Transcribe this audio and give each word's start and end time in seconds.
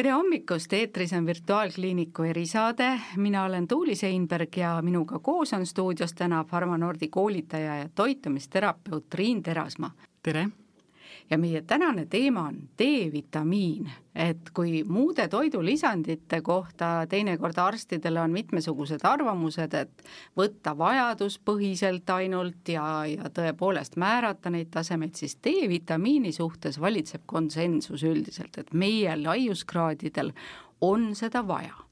tere 0.00 0.14
hommikust, 0.16 0.72
eetris 0.72 1.10
on 1.12 1.26
Virtuaalkliiniku 1.28 2.24
erisaade, 2.24 2.86
mina 3.20 3.42
olen 3.44 3.66
Tuuli 3.68 3.94
Seinberg 3.94 4.56
ja 4.56 4.70
minuga 4.82 5.18
koos 5.18 5.52
on 5.52 5.66
stuudios 5.66 6.14
täna 6.16 6.44
Pharmanordi 6.44 7.08
koolitaja 7.08 7.76
ja 7.76 7.88
toitumisterapeut 7.94 9.08
Triin 9.10 9.42
Terasmaa. 9.42 9.90
tere! 10.22 10.48
Ja 11.30 11.38
meie 11.38 11.62
tänane 11.62 12.06
teema 12.10 12.46
on 12.48 12.56
D-vitamiin, 12.78 13.90
et 14.14 14.50
kui 14.54 14.82
muude 14.84 15.28
toidulisandite 15.28 16.40
kohta 16.42 17.06
teinekord 17.08 17.58
arstidel 17.58 18.18
on 18.22 18.34
mitmesugused 18.34 19.04
arvamused, 19.06 19.74
et 19.74 20.02
võtta 20.36 20.74
vajaduspõhiselt 20.78 22.10
ainult 22.14 22.72
ja, 22.74 22.86
ja 23.10 23.30
tõepoolest 23.34 23.96
määrata 24.00 24.50
neid 24.50 24.72
tasemeid, 24.74 25.14
siis 25.14 25.36
D-vitamiini 25.44 26.32
suhtes 26.32 26.80
valitseb 26.80 27.22
konsensus 27.26 28.02
üldiselt, 28.02 28.58
et 28.58 28.74
meie 28.74 29.14
laiuskraadidel 29.22 30.34
on 30.80 31.12
seda 31.14 31.46
vaja 31.46 31.89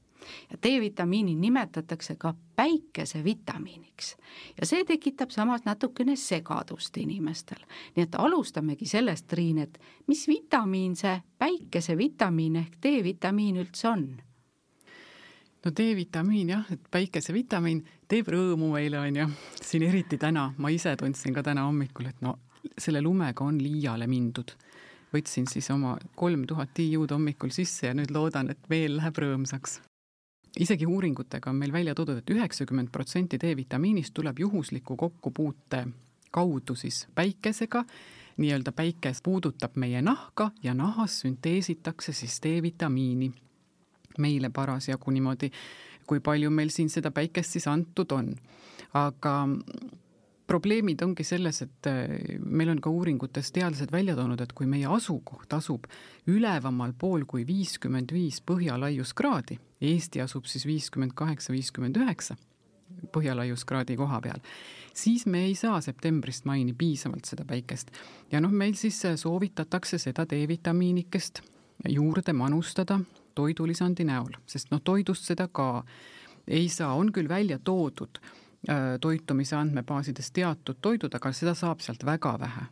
ja 0.51 0.57
D-vitamiini 0.63 1.35
nimetatakse 1.35 2.15
ka 2.15 2.33
päikesevitamiiniks 2.55 4.15
ja 4.61 4.65
see 4.65 4.85
tekitab 4.85 5.29
samas 5.29 5.65
natukene 5.65 6.15
segadust 6.15 6.97
inimestel. 6.97 7.61
nii 7.95 8.03
et 8.03 8.15
alustamegi 8.15 8.85
sellest, 8.85 9.27
Triin, 9.27 9.57
et 9.57 9.79
mis 10.07 10.27
vitamiin 10.27 10.95
see 10.95 11.19
päikesevitamiin 11.37 12.55
ehk 12.55 12.81
D-vitamiin 12.83 13.61
üldse 13.63 13.87
on? 13.87 14.09
no 15.65 15.71
D-vitamiin 15.71 16.49
jah, 16.49 16.67
et 16.71 16.85
päikesevitamiin 16.91 17.83
teeb 18.07 18.31
rõõmu 18.33 18.73
meile, 18.73 18.99
on 18.99 19.21
ju, 19.21 19.27
siin 19.61 19.83
eriti 19.87 20.17
täna, 20.17 20.49
ma 20.57 20.71
ise 20.73 20.95
tundsin 20.99 21.35
ka 21.35 21.43
täna 21.43 21.65
hommikul, 21.67 22.09
et 22.11 22.23
no 22.25 22.37
selle 22.77 23.01
lumega 23.03 23.43
on 23.45 23.59
liiale 23.61 24.07
mindud. 24.07 24.55
võtsin 25.09 25.47
siis 25.49 25.65
oma 25.73 25.95
kolm 26.15 26.43
tuhat 26.45 26.69
tiiud 26.77 27.11
hommikul 27.11 27.49
sisse 27.49 27.87
ja 27.87 27.93
nüüd 27.97 28.11
loodan, 28.13 28.51
et 28.53 28.69
veel 28.69 28.99
läheb 28.99 29.17
rõõmsaks 29.17 29.79
isegi 30.59 30.85
uuringutega 30.85 31.49
on 31.49 31.55
meil 31.55 31.73
välja 31.73 31.95
toodud 31.95 32.19
et, 32.19 32.29
et 32.29 32.35
üheksakümmend 32.35 32.91
protsenti 32.91 33.39
D-vitamiinist 33.39 34.13
tuleb 34.13 34.39
juhusliku 34.39 34.95
kokkupuute 34.95 35.85
kaudu 36.31 36.75
siis 36.75 37.07
päikesega, 37.15 37.83
nii-öelda 38.37 38.71
päikes 38.71 39.21
puudutab 39.23 39.75
meie 39.75 40.01
nahka 40.01 40.51
ja 40.63 40.73
nahas 40.73 41.19
sünteesitakse 41.23 42.13
siis 42.13 42.39
D-vitamiini 42.43 43.31
meile 44.19 44.49
parasjagu 44.49 45.11
niimoodi, 45.11 45.51
kui 46.07 46.19
palju 46.19 46.51
meil 46.51 46.69
siin 46.73 46.89
seda 46.89 47.11
päikest 47.11 47.55
siis 47.55 47.67
antud 47.67 48.11
on. 48.11 48.35
aga 48.93 49.33
probleemid 50.49 51.01
ongi 51.05 51.23
selles, 51.27 51.61
et 51.65 51.89
äh, 51.89 52.39
meil 52.41 52.71
on 52.73 52.81
ka 52.81 52.91
uuringutes 52.93 53.51
teadlased 53.55 53.91
välja 53.93 54.15
toonud, 54.17 54.41
et 54.41 54.53
kui 54.57 54.67
meie 54.69 54.89
asukoht 54.89 55.53
asub 55.53 55.85
ülevamal 56.29 56.95
pool 56.97 57.25
kui 57.29 57.45
viiskümmend 57.47 58.13
viis 58.15 58.41
põhjalaiuskraadi, 58.49 59.59
Eesti 59.89 60.19
asub 60.19 60.49
siis 60.49 60.65
viiskümmend 60.67 61.13
kaheksa, 61.15 61.53
viiskümmend 61.55 61.99
üheksa 62.01 62.35
põhjalaiuskraadi 63.13 63.95
koha 63.99 64.17
peal, 64.25 64.41
siis 64.97 65.27
me 65.29 65.45
ei 65.47 65.53
saa 65.55 65.77
septembrist 65.85 66.47
maini 66.49 66.73
piisavalt 66.73 67.29
seda 67.29 67.45
päikest. 67.47 67.93
ja 68.31 68.41
noh, 68.41 68.51
meil 68.51 68.73
siis 68.75 68.97
soovitatakse 69.21 70.01
seda 70.01 70.25
D-vitamiinikest 70.27 71.43
juurde 71.93 72.33
manustada 72.33 72.99
toidulisandi 73.37 74.03
näol, 74.09 74.35
sest 74.49 74.73
noh, 74.73 74.81
toidust 74.83 75.29
seda 75.29 75.47
ka 75.47 75.85
ei 76.47 76.67
saa, 76.73 76.95
on 76.97 77.13
küll 77.13 77.29
välja 77.29 77.59
toodud 77.63 78.19
Äh, 78.19 78.48
toitumise 79.01 79.55
andmebaasides 79.55 80.33
teatud 80.35 80.81
toidud, 80.81 81.13
aga 81.15 81.31
seda 81.31 81.53
saab 81.55 81.79
sealt 81.79 82.03
väga 82.05 82.33
vähe 82.39 82.65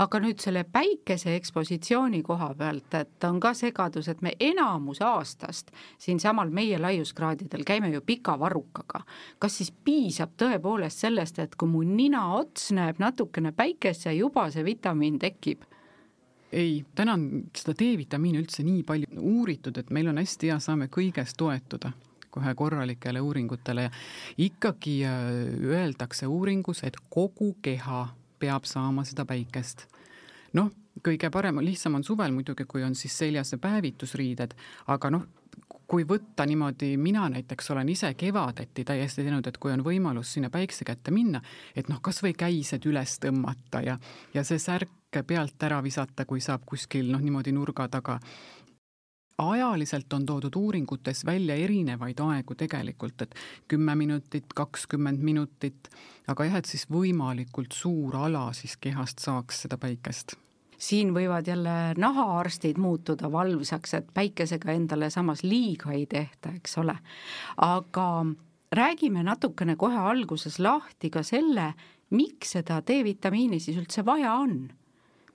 aga 0.00 0.20
nüüd 0.22 0.40
selle 0.40 0.62
päikese 0.64 1.34
ekspositsiooni 1.36 2.22
koha 2.24 2.50
pealt, 2.56 2.94
et 2.96 3.24
on 3.28 3.40
ka 3.42 3.52
segadus, 3.56 4.08
et 4.08 4.22
me 4.24 4.32
enamus 4.40 5.02
aastast 5.04 5.72
siinsamal 6.00 6.52
meie 6.54 6.78
laiuskraadidel 6.80 7.66
käime 7.68 7.90
ju 7.92 8.00
pika 8.06 8.38
varrukaga. 8.40 9.02
kas 9.38 9.58
siis 9.60 9.72
piisab 9.84 10.36
tõepoolest 10.40 11.04
sellest, 11.04 11.38
et 11.38 11.56
kui 11.56 11.68
mu 11.68 11.82
ninaots 11.84 12.70
näeb 12.76 13.00
natukene 13.02 13.52
päikest 13.52 14.06
ja 14.06 14.12
juba 14.16 14.48
see 14.50 14.64
vitamiin 14.64 15.18
tekib? 15.18 15.66
ei, 16.52 16.84
täna 16.94 17.14
on 17.14 17.26
seda 17.54 17.76
D-vitamiini 17.78 18.40
üldse 18.40 18.64
nii 18.66 18.82
palju 18.82 19.20
uuritud, 19.20 19.76
et 19.78 19.90
meil 19.90 20.08
on 20.10 20.18
hästi 20.18 20.50
hea, 20.50 20.58
saame 20.58 20.88
kõiges 20.90 21.36
toetuda 21.36 21.92
kohe 22.30 22.54
korralikele 22.54 23.20
uuringutele 23.20 23.86
ja 23.88 23.90
ikkagi 24.38 25.00
äh, 25.04 25.18
öeldakse 25.64 26.26
uuringus, 26.26 26.84
et 26.84 26.96
kogu 27.10 27.56
keha 27.62 28.08
peab 28.40 28.64
saama 28.64 29.04
seda 29.04 29.26
päikest. 29.28 29.86
noh, 30.52 30.70
kõige 31.04 31.30
parem, 31.30 31.60
lihtsam 31.64 31.94
on 31.94 32.04
suvel 32.04 32.32
muidugi, 32.34 32.64
kui 32.66 32.82
on 32.84 32.94
siis 32.98 33.14
seljas 33.18 33.54
päevitusriided, 33.60 34.56
aga 34.90 35.10
noh, 35.10 35.26
kui 35.90 36.04
võtta 36.06 36.46
niimoodi, 36.46 36.94
mina 37.02 37.24
näiteks 37.32 37.70
olen 37.74 37.88
ise 37.90 38.12
kevadeti 38.14 38.84
täiesti 38.86 39.24
teinud, 39.26 39.46
et 39.46 39.58
kui 39.58 39.72
on 39.74 39.82
võimalus 39.84 40.36
sinna 40.36 40.50
päikse 40.50 40.86
kätte 40.86 41.10
minna, 41.14 41.40
et 41.74 41.90
noh, 41.90 41.98
kasvõi 42.02 42.32
käised 42.38 42.86
üles 42.86 43.16
tõmmata 43.22 43.82
ja, 43.86 43.98
ja 44.34 44.44
see 44.46 44.58
särk 44.62 45.22
pealt 45.26 45.62
ära 45.66 45.80
visata, 45.82 46.24
kui 46.24 46.40
saab 46.40 46.62
kuskil 46.66 47.10
noh, 47.10 47.22
niimoodi 47.22 47.54
nurga 47.54 47.88
taga 47.90 48.20
ajaliselt 49.40 50.12
on 50.12 50.26
toodud 50.26 50.56
uuringutes 50.56 51.24
välja 51.26 51.56
erinevaid 51.56 52.20
aegu 52.20 52.54
tegelikult, 52.54 53.22
et 53.22 53.34
kümme 53.68 53.94
minutit, 53.96 54.52
kakskümmend 54.54 55.24
minutit, 55.24 55.90
aga 56.28 56.46
jah, 56.48 56.60
et 56.60 56.70
siis 56.70 56.86
võimalikult 56.90 57.74
suur 57.76 58.16
ala 58.16 58.50
siis 58.56 58.76
kehast 58.76 59.24
saaks 59.24 59.64
seda 59.66 59.80
päikest 59.80 60.36
siin 60.80 61.10
võivad 61.12 61.44
jälle 61.44 61.72
nahaarstid 62.00 62.78
muutuda 62.80 63.28
valvsaks, 63.32 63.94
et 63.94 64.06
päikesega 64.16 64.72
endale 64.72 65.10
samas 65.12 65.42
liiga 65.44 65.92
ei 65.92 66.06
tehta, 66.08 66.54
eks 66.56 66.78
ole. 66.80 66.96
aga 67.56 68.06
räägime 68.72 69.22
natukene 69.22 69.76
kohe 69.76 69.98
alguses 69.98 70.58
lahti 70.58 71.10
ka 71.10 71.22
selle, 71.26 71.72
miks 72.10 72.56
seda 72.56 72.80
D-vitamiini 72.86 73.60
siis 73.60 73.78
üldse 73.80 74.04
vaja 74.06 74.34
on. 74.40 74.70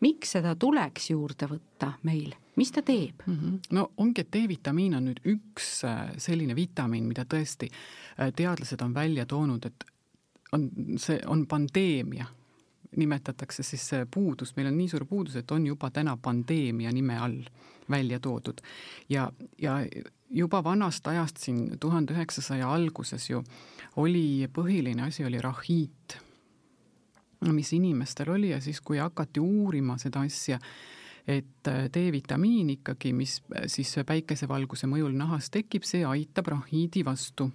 Miks 0.01 0.35
seda 0.35 0.56
tuleks 0.56 1.09
juurde 1.09 1.47
võtta 1.51 1.94
meil 2.03 2.33
mis 2.56 2.72
ta 2.72 2.81
teeb 2.81 3.22
mm? 3.25 3.35
-hmm. 3.35 3.59
no 3.72 3.91
ongi, 3.97 4.22
et 4.22 4.31
D-vitamiin 4.33 4.95
on 4.95 5.06
nüüd 5.09 5.19
üks 5.25 5.83
äh, 5.83 6.16
selline 6.17 6.56
vitamiin, 6.56 7.06
mida 7.07 7.25
tõesti 7.25 7.69
äh, 7.69 8.34
teadlased 8.35 8.81
on 8.81 8.94
välja 8.94 9.25
toonud, 9.25 9.66
et 9.66 9.85
on, 10.51 10.69
see 10.97 11.19
on 11.28 11.45
pandeemia, 11.47 12.25
nimetatakse 12.95 13.63
siis 13.63 13.88
see 13.89 14.05
puudus, 14.05 14.55
meil 14.55 14.67
on 14.67 14.78
nii 14.78 14.89
suur 14.89 15.05
puudus, 15.05 15.35
et 15.35 15.51
on 15.51 15.67
juba 15.67 15.89
täna 15.91 16.17
pandeemia 16.17 16.91
nime 16.91 17.17
all 17.19 17.41
välja 17.89 18.19
toodud. 18.19 18.61
ja, 19.09 19.31
ja 19.61 19.85
juba 20.29 20.63
vanast 20.63 21.07
ajast 21.07 21.38
siin 21.38 21.79
tuhande 21.79 22.13
üheksasaja 22.13 22.73
alguses 22.73 23.29
ju 23.29 23.44
oli 23.95 24.47
põhiline 24.53 25.07
asi 25.07 25.25
oli 25.25 25.41
rahiit, 25.41 26.17
mis 27.53 27.73
inimestel 27.73 28.31
oli 28.33 28.50
ja 28.50 28.61
siis, 28.61 28.81
kui 28.81 28.97
hakati 28.97 29.39
uurima 29.39 29.97
seda 30.01 30.23
asja, 30.25 30.59
et 31.28 31.67
äh, 31.67 31.85
D-vitamiin 31.94 32.69
ikkagi, 32.78 33.13
mis 33.13 33.39
äh, 33.56 33.67
siis 33.72 33.95
päikesevalguse 34.06 34.89
mõjul 34.89 35.16
nahas 35.17 35.50
tekib, 35.53 35.85
see 35.85 36.05
aitab 36.05 36.51
rahiidi 36.53 37.05
vastu. 37.05 37.51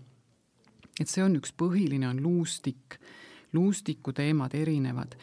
et 1.01 1.09
see 1.09 1.23
on 1.25 1.39
üks 1.39 1.55
põhiline, 1.57 2.05
on 2.11 2.19
luustik, 2.21 2.99
luustiku 3.57 4.13
teemad 4.13 4.53
erinevad. 4.55 5.15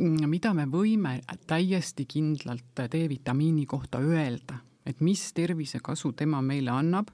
Mm, 0.00 0.26
mida 0.26 0.50
me 0.54 0.64
võime 0.66 1.20
täiesti 1.46 2.06
kindlalt 2.08 2.82
D-vitamiini 2.90 3.66
kohta 3.66 4.00
öelda, 4.02 4.58
et 4.86 5.00
mis 5.00 5.22
tervisekasu 5.36 6.12
tema 6.18 6.40
meile 6.42 6.72
annab, 6.74 7.12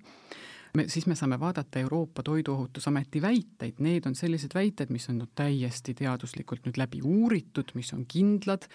me, 0.77 0.85
siis 0.93 1.07
me 1.07 1.17
saame 1.19 1.39
vaadata 1.41 1.81
Euroopa 1.81 2.23
Toiduohutusameti 2.23 3.23
väiteid, 3.23 3.81
need 3.85 4.07
on 4.07 4.15
sellised 4.15 4.55
väited, 4.55 4.93
mis 4.93 5.09
on 5.11 5.23
no, 5.23 5.29
täiesti 5.35 5.95
teaduslikult 5.97 6.67
nüüd 6.67 6.79
läbi 6.81 7.03
uuritud, 7.05 7.73
mis 7.79 7.93
on 7.97 8.05
kindlad, 8.09 8.69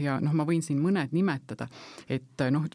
ja 0.00 0.18
noh, 0.24 0.34
ma 0.36 0.46
võin 0.48 0.64
siin 0.64 0.80
mõned 0.82 1.14
nimetada, 1.16 1.68
et 2.08 2.46
noh, 2.54 2.68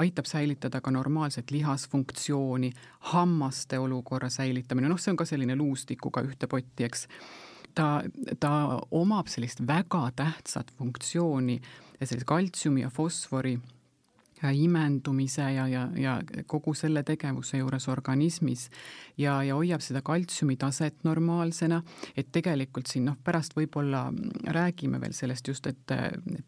aitab 0.00 0.28
säilitada 0.30 0.80
ka 0.80 0.92
normaalset 0.94 1.50
lihasfunktsiooni, 1.50 2.70
hammaste 3.12 3.78
olukorra 3.82 4.30
säilitamine, 4.30 4.88
noh, 4.90 5.00
see 5.00 5.12
on 5.14 5.18
ka 5.20 5.26
selline 5.28 5.56
luustikuga 5.58 6.22
ühte 6.26 6.48
potti, 6.50 6.86
eks. 6.86 7.06
ta, 7.74 8.00
ta 8.40 8.52
omab 8.90 9.28
sellist 9.30 9.64
väga 9.66 10.06
tähtsat 10.16 10.72
funktsiooni, 10.78 11.60
sellist 12.00 12.28
kaltsiumi 12.28 12.86
ja 12.86 12.90
fosfori 12.90 13.58
imendumise 14.48 15.44
ja, 15.52 15.66
ja, 15.68 15.82
ja 15.96 16.14
kogu 16.46 16.74
selle 16.74 17.02
tegevuse 17.06 17.60
juures 17.60 17.88
organismis 17.92 18.68
ja, 19.18 19.42
ja 19.44 19.56
hoiab 19.58 19.84
seda 19.84 20.02
kaltsiumi 20.02 20.56
taset 20.60 21.04
normaalsena, 21.04 21.82
et 22.16 22.30
tegelikult 22.32 22.88
siin 22.88 23.10
noh, 23.10 23.18
pärast 23.24 23.56
võib-olla 23.58 24.06
räägime 24.56 25.00
veel 25.00 25.12
sellest 25.16 25.52
just, 25.52 25.66
et 25.66 25.94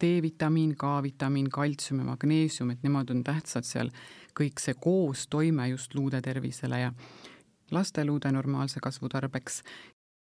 D-vitamiin, 0.01 0.75
K-vitamiin, 0.81 1.51
kaltsium 1.53 2.01
ja 2.01 2.09
magneesium, 2.13 2.73
et 2.73 2.83
nemad 2.87 3.13
on 3.13 3.23
tähtsad 3.27 3.69
seal, 3.69 3.93
kõik 4.39 4.63
see 4.63 4.75
koostoime 4.81 5.69
just 5.75 5.95
luude 5.95 6.23
tervisele 6.25 6.81
ja 6.87 6.93
laste 7.73 8.05
luude 8.05 8.33
normaalse 8.33 8.81
kasvu 8.81 9.09
tarbeks 9.13 9.63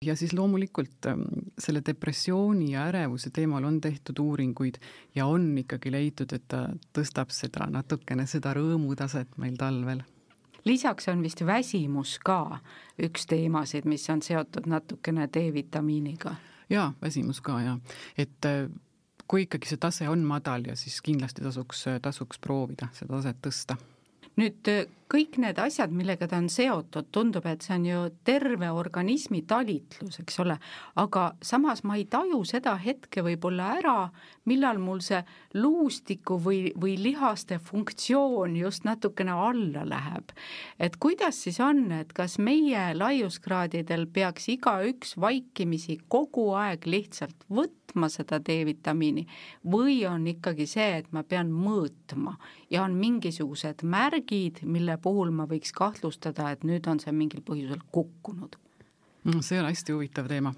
ja 0.06 0.16
siis 0.16 0.34
loomulikult 0.34 1.06
ähm, 1.06 1.22
selle 1.60 1.82
depressiooni 1.86 2.72
ja 2.72 2.86
ärevuse 2.86 3.30
teemal 3.34 3.64
on 3.64 3.82
tehtud 3.82 4.20
uuringuid 4.20 4.76
ja 5.16 5.26
on 5.26 5.58
ikkagi 5.58 5.92
leitud, 5.92 6.34
et 6.34 6.46
ta 6.48 6.68
tõstab 6.94 7.34
seda 7.34 7.66
natukene, 7.72 8.28
seda 8.28 8.54
rõõmutaset 8.58 9.38
meil 9.38 9.58
talvel. 9.58 10.04
lisaks 10.66 11.08
on 11.08 11.24
vist 11.24 11.46
väsimus 11.46 12.20
ka 12.20 12.60
üks 13.02 13.26
teemasid, 13.26 13.86
mis 13.86 14.10
on 14.10 14.22
seotud 14.22 14.68
natukene 14.68 15.28
D-vitamiiniga. 15.28 16.36
jaa, 16.70 16.94
väsimus 17.02 17.42
ka 17.42 17.62
jaa, 17.62 17.80
et 18.18 18.46
äh, 18.46 18.70
kui 19.28 19.48
ikkagi 19.48 19.68
see 19.68 19.78
tase 19.78 20.10
on 20.10 20.24
madal 20.24 20.66
ja 20.68 20.76
siis 20.76 21.02
kindlasti 21.02 21.42
tasuks, 21.42 21.86
tasuks 22.02 22.40
proovida 22.40 22.94
seda 22.94 23.16
taset 23.18 23.42
tõsta 23.42 23.82
nüüd 24.38 24.70
kõik 25.12 25.38
need 25.40 25.60
asjad, 25.62 25.92
millega 25.96 26.28
ta 26.28 26.40
on 26.42 26.50
seotud, 26.52 27.08
tundub, 27.16 27.46
et 27.48 27.64
see 27.64 27.76
on 27.78 27.86
ju 27.88 28.02
terve 28.28 28.70
organismi 28.76 29.42
talitlus, 29.48 30.20
eks 30.24 30.40
ole, 30.44 30.58
aga 31.00 31.30
samas 31.42 31.84
ma 31.88 31.96
ei 32.00 32.06
taju 32.12 32.42
seda 32.48 32.76
hetke 32.82 33.24
võib-olla 33.26 33.70
ära, 33.80 33.96
millal 34.48 34.82
mul 34.84 35.00
see 35.04 35.22
luustiku 35.58 36.38
või, 36.44 36.74
või 36.76 36.98
lihaste 37.00 37.60
funktsioon 37.64 38.58
just 38.60 38.88
natukene 38.88 39.32
alla 39.32 39.86
läheb. 39.88 40.32
et 40.80 40.98
kuidas 40.98 41.44
siis 41.44 41.60
on, 41.64 41.92
et 41.92 42.14
kas 42.14 42.38
meie 42.40 42.92
laiuskraadidel 42.96 44.08
peaks 44.14 44.50
igaüks 44.52 45.16
vaikimisi 45.20 46.00
kogu 46.08 46.52
aeg 46.56 46.86
lihtsalt 46.86 47.48
võtma 47.50 48.10
seda 48.12 48.40
D-vitamiini 48.40 49.26
või 49.66 50.02
on 50.10 50.28
ikkagi 50.28 50.68
see, 50.68 51.00
et 51.00 51.12
ma 51.12 51.24
pean 51.24 51.52
mõõtma 51.52 52.36
ja 52.70 52.84
on 52.84 52.96
mingisugused 53.00 53.84
märgid, 53.88 54.64
mille 54.64 54.97
puhul 55.02 55.32
ma 55.32 55.48
võiks 55.50 55.74
kahtlustada, 55.76 56.52
et 56.52 56.64
nüüd 56.68 56.88
on 56.88 57.00
see 57.04 57.14
mingil 57.16 57.44
põhjusel 57.46 57.84
kukkunud? 57.92 58.58
see 59.44 59.60
on 59.60 59.68
hästi 59.68 59.92
huvitav 59.92 60.30
teema 60.32 60.54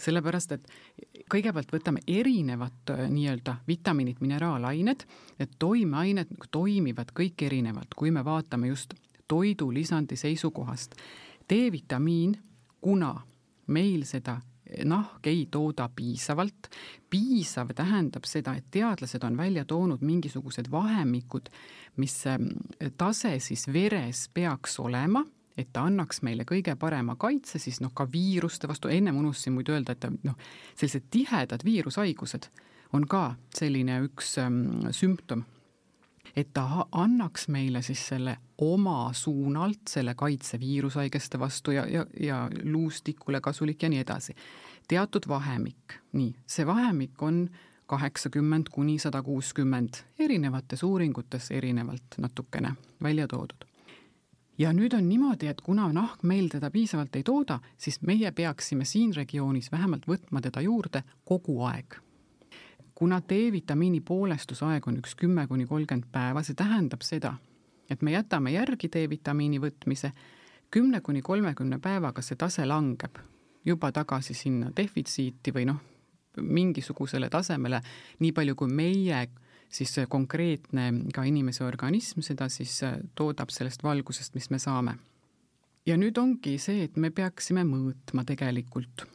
sellepärast, 0.00 0.52
et 0.52 1.24
kõigepealt 1.30 1.72
võtame 1.74 2.02
erinevad 2.08 2.92
äh, 2.94 3.06
nii-öelda 3.12 3.58
vitamiinid, 3.68 4.20
mineraalained, 4.24 5.04
et 5.38 5.56
toimeained 5.58 6.32
toimivad 6.50 7.12
kõik 7.16 7.44
erinevalt, 7.46 7.94
kui 7.96 8.12
me 8.14 8.24
vaatame 8.24 8.70
just 8.70 8.94
toidulisandi 9.30 10.16
seisukohast. 10.16 10.96
D-vitamiin, 11.50 12.36
kuna 12.80 13.14
meil 13.70 14.06
seda 14.08 14.40
nahk 14.84 15.26
ei 15.26 15.46
tooda 15.50 15.88
piisavalt. 15.96 16.70
piisav 17.10 17.72
tähendab 17.74 18.24
seda, 18.24 18.54
et 18.54 18.64
teadlased 18.70 19.24
on 19.26 19.36
välja 19.36 19.64
toonud 19.64 20.00
mingisugused 20.00 20.70
vahemikud, 20.70 21.50
mis 21.96 22.26
ähm, 22.26 22.48
tase 22.96 23.38
siis 23.38 23.66
veres 23.72 24.28
peaks 24.34 24.78
olema 24.80 25.24
et 25.58 25.68
ta 25.72 25.84
annaks 25.84 26.22
meile 26.22 26.46
kõige 26.48 26.74
parema 26.78 27.16
kaitse 27.20 27.58
siis 27.58 27.80
noh, 27.80 27.92
ka 27.94 28.06
viiruste 28.12 28.68
vastu, 28.70 28.88
ennem 28.88 29.16
unustasin 29.20 29.52
muidu 29.52 29.74
öelda, 29.74 29.92
et 29.92 30.24
noh, 30.24 30.36
sellised 30.74 31.10
tihedad 31.10 31.64
viirushaigused 31.66 32.48
on 32.96 33.06
ka 33.10 33.34
selline 33.54 34.00
üks 34.06 34.36
ähm, 34.40 34.90
sümptom 34.94 35.44
et 36.36 36.52
ta 36.54 36.86
annaks 36.92 37.48
meile 37.48 37.82
siis 37.82 38.02
selle 38.08 38.36
oma 38.58 39.12
suunalt 39.12 39.88
selle 39.88 40.14
kaitse 40.14 40.60
viirushaigeste 40.60 41.38
vastu 41.38 41.70
ja, 41.70 41.86
ja, 41.86 42.06
ja 42.20 42.48
luustikule 42.62 43.40
kasulik 43.40 43.82
ja 43.82 43.88
nii 43.88 43.98
edasi. 43.98 44.34
teatud 44.88 45.28
vahemik, 45.28 45.94
nii, 46.12 46.34
see 46.46 46.66
vahemik 46.66 47.22
on 47.22 47.48
kaheksakümmend 47.86 48.70
kuni 48.70 48.98
sada 48.98 49.22
kuuskümmend, 49.22 50.02
erinevates 50.18 50.82
uuringutes 50.82 51.50
erinevalt 51.50 52.18
natukene 52.18 52.74
välja 53.02 53.28
toodud. 53.28 53.64
ja 54.58 54.72
nüüd 54.72 54.92
on 54.92 55.08
niimoodi, 55.08 55.46
et 55.46 55.60
kuna 55.60 55.92
nahk 55.92 56.22
meil 56.22 56.48
teda 56.52 56.70
piisavalt 56.70 57.16
ei 57.16 57.22
tooda, 57.22 57.58
siis 57.78 58.02
meie 58.02 58.30
peaksime 58.32 58.84
siin 58.84 59.14
regioonis 59.16 59.72
vähemalt 59.72 60.06
võtma 60.06 60.40
teda 60.40 60.60
juurde 60.60 61.02
kogu 61.24 61.62
aeg 61.64 61.96
kuna 63.00 63.22
D-vitamiini 63.24 64.02
poolestusaeg 64.04 64.84
on 64.90 64.98
üks 65.00 65.14
kümme 65.16 65.46
kuni 65.48 65.64
kolmkümmend 65.64 66.10
päeva, 66.12 66.42
see 66.44 66.52
tähendab 66.52 67.00
seda, 67.00 67.30
et 67.88 68.02
me 68.04 68.12
jätame 68.12 68.52
järgi 68.52 68.90
D-vitamiini 68.92 69.56
võtmise, 69.62 70.10
kümne 70.70 71.00
kuni 71.00 71.22
kolmekümne 71.24 71.78
päevaga 71.80 72.20
see 72.20 72.36
tase 72.36 72.66
langeb 72.68 73.16
juba 73.64 73.88
tagasi 73.96 74.36
sinna 74.36 74.68
defitsiiti 74.76 75.54
või 75.56 75.64
noh, 75.70 75.78
mingisugusele 76.44 77.30
tasemele, 77.32 77.80
nii 78.20 78.34
palju 78.36 78.58
kui 78.60 78.68
meie 78.68 79.22
siis 79.72 79.96
konkreetne 80.12 80.90
ka 81.16 81.24
inimese 81.24 81.64
organism 81.64 82.20
seda 82.26 82.50
siis 82.52 82.82
toodab 83.16 83.48
sellest 83.48 83.80
valgusest, 83.80 84.36
mis 84.36 84.50
me 84.50 84.60
saame. 84.60 84.98
ja 85.86 85.96
nüüd 85.96 86.20
ongi 86.20 86.58
see, 86.58 86.84
et 86.84 87.00
me 87.00 87.10
peaksime 87.10 87.64
mõõtma 87.64 88.28
tegelikult. 88.28 89.08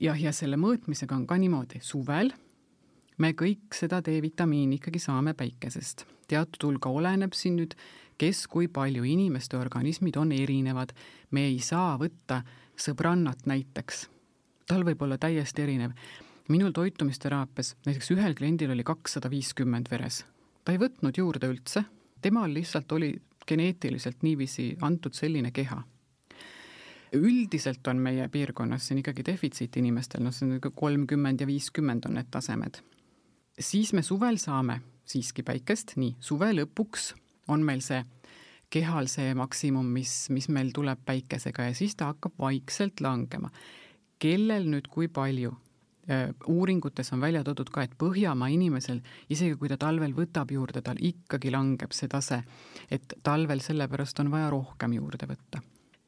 jah, 0.00 0.20
ja 0.20 0.32
selle 0.32 0.62
mõõtmisega 0.62 1.18
on 1.18 1.26
ka 1.26 1.42
niimoodi, 1.42 1.82
suvel 1.82 2.30
me 3.18 3.32
kõik 3.38 3.74
seda 3.76 4.00
D-vitamiini 4.04 4.78
ikkagi 4.80 4.98
saame 5.02 5.34
päikesest. 5.34 6.06
teatud 6.28 6.64
hulga 6.66 6.88
oleneb 6.88 7.34
siin 7.36 7.58
nüüd, 7.60 7.74
kes 8.18 8.46
kui 8.48 8.68
palju, 8.68 9.04
inimeste 9.04 9.56
organismid 9.56 10.16
on 10.16 10.32
erinevad. 10.32 10.92
me 11.30 11.46
ei 11.46 11.58
saa 11.58 11.96
võtta 11.98 12.42
sõbrannat 12.76 13.46
näiteks, 13.46 14.08
tal 14.66 14.84
võib 14.84 15.02
olla 15.02 15.18
täiesti 15.18 15.62
erinev. 15.62 15.92
minul 16.48 16.72
toitumisteraapias 16.72 17.76
näiteks 17.86 18.10
ühel 18.10 18.34
kliendil 18.34 18.70
oli 18.70 18.84
kakssada 18.84 19.30
viiskümmend 19.30 19.90
veres, 19.90 20.24
ta 20.64 20.72
ei 20.72 20.78
võtnud 20.78 21.16
juurde 21.16 21.46
üldse, 21.46 21.84
temal 22.20 22.52
lihtsalt 22.54 22.92
oli 22.92 23.14
geneetiliselt 23.46 24.22
niiviisi 24.22 24.76
antud 24.80 25.14
selline 25.14 25.50
keha 25.50 25.82
üldiselt 27.14 27.86
on 27.86 27.96
meie 27.96 28.28
piirkonnas 28.28 28.88
siin 28.88 28.98
ikkagi 28.98 29.22
defitsiit 29.24 29.76
inimestel, 29.76 30.24
noh, 30.24 30.32
see 30.34 30.48
on 30.48 30.72
kolmkümmend 30.74 31.40
ja 31.40 31.46
viiskümmend 31.46 32.08
on 32.08 32.14
need 32.18 32.26
tasemed 32.30 32.80
siis 33.60 33.92
me 33.92 34.02
suvel 34.02 34.38
saame 34.40 34.80
siiski 35.08 35.44
päikest, 35.44 35.96
nii, 36.00 36.16
suve 36.20 36.50
lõpuks 36.54 37.12
on 37.52 37.64
meil 37.64 37.82
see 37.84 38.00
kehal 38.74 39.06
see 39.10 39.34
maksimum, 39.38 39.86
mis, 39.94 40.30
mis 40.34 40.48
meil 40.50 40.72
tuleb 40.74 41.04
päikesega 41.06 41.68
ja 41.68 41.74
siis 41.76 41.94
ta 41.94 42.10
hakkab 42.12 42.34
vaikselt 42.40 43.02
langema. 43.04 43.50
kellel 44.18 44.66
nüüd 44.70 44.88
kui 44.88 45.08
palju? 45.08 45.52
Uuringutes 46.52 47.12
on 47.16 47.20
välja 47.20 47.40
toodud 47.44 47.70
ka, 47.72 47.82
et 47.84 47.94
Põhjamaa 47.96 48.50
inimesel, 48.52 48.98
isegi 49.32 49.56
kui 49.56 49.70
ta 49.72 49.78
talvel 49.80 50.12
võtab 50.12 50.50
juurde, 50.52 50.82
tal 50.84 51.00
ikkagi 51.00 51.52
langeb 51.52 51.94
see 51.96 52.10
tase, 52.12 52.42
et 52.92 53.14
talvel 53.24 53.62
sellepärast 53.64 54.20
on 54.20 54.28
vaja 54.34 54.50
rohkem 54.52 54.98
juurde 54.98 55.30
võtta. 55.30 55.62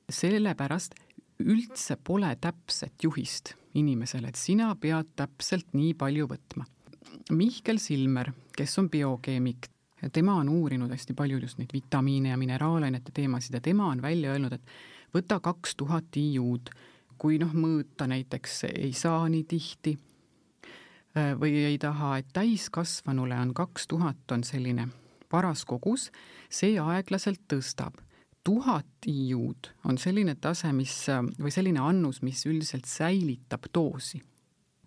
sellepärast 0.09 0.95
üldse 1.41 1.97
pole 1.97 2.37
täpset 2.41 3.03
juhist 3.03 3.55
inimesele, 3.75 4.29
et 4.29 4.37
sina 4.37 4.75
pead 4.81 5.15
täpselt 5.17 5.73
nii 5.73 5.95
palju 5.95 6.29
võtma 6.29 6.67
Mihkel 7.31 7.79
Silmer, 7.79 8.33
kes 8.57 8.79
on 8.79 8.91
biokeemik, 8.91 9.69
tema 10.13 10.37
on 10.41 10.49
uurinud 10.49 10.91
hästi 10.91 11.15
palju 11.17 11.39
just 11.43 11.59
neid 11.59 11.73
vitamiine 11.75 12.33
ja 12.33 12.37
mineraalainete 12.37 13.13
teemasid 13.15 13.55
ja 13.55 13.61
tema 13.61 13.89
on 13.91 14.03
välja 14.03 14.33
öelnud, 14.33 14.53
et 14.53 15.15
võta 15.15 15.41
kaks 15.41 15.77
tuhat 15.77 16.17
IU-d, 16.17 16.71
kui 17.19 17.39
noh, 17.41 17.53
mõõta 17.57 18.09
näiteks 18.11 18.65
ei 18.69 18.93
saa 18.93 19.25
nii 19.33 19.45
tihti 19.49 19.97
äh, 21.17 21.33
või 21.41 21.65
ei 21.65 21.79
taha, 21.79 22.19
et 22.21 22.31
täiskasvanule 22.37 23.39
on 23.41 23.55
kaks 23.57 23.89
tuhat, 23.89 24.23
on 24.33 24.45
selline 24.45 24.89
paras 25.33 25.65
kogus, 25.65 26.11
see 26.49 26.79
aeglaselt 26.81 27.43
tõstab. 27.49 27.99
tuhat 28.45 29.09
IU-d 29.11 29.73
on 29.85 29.99
selline 29.99 30.37
tase, 30.39 30.73
mis 30.73 30.95
või 31.43 31.51
selline 31.51 31.81
annus, 31.83 32.23
mis 32.23 32.47
üldiselt 32.47 32.87
säilitab 32.87 33.67
doosi 33.75 34.23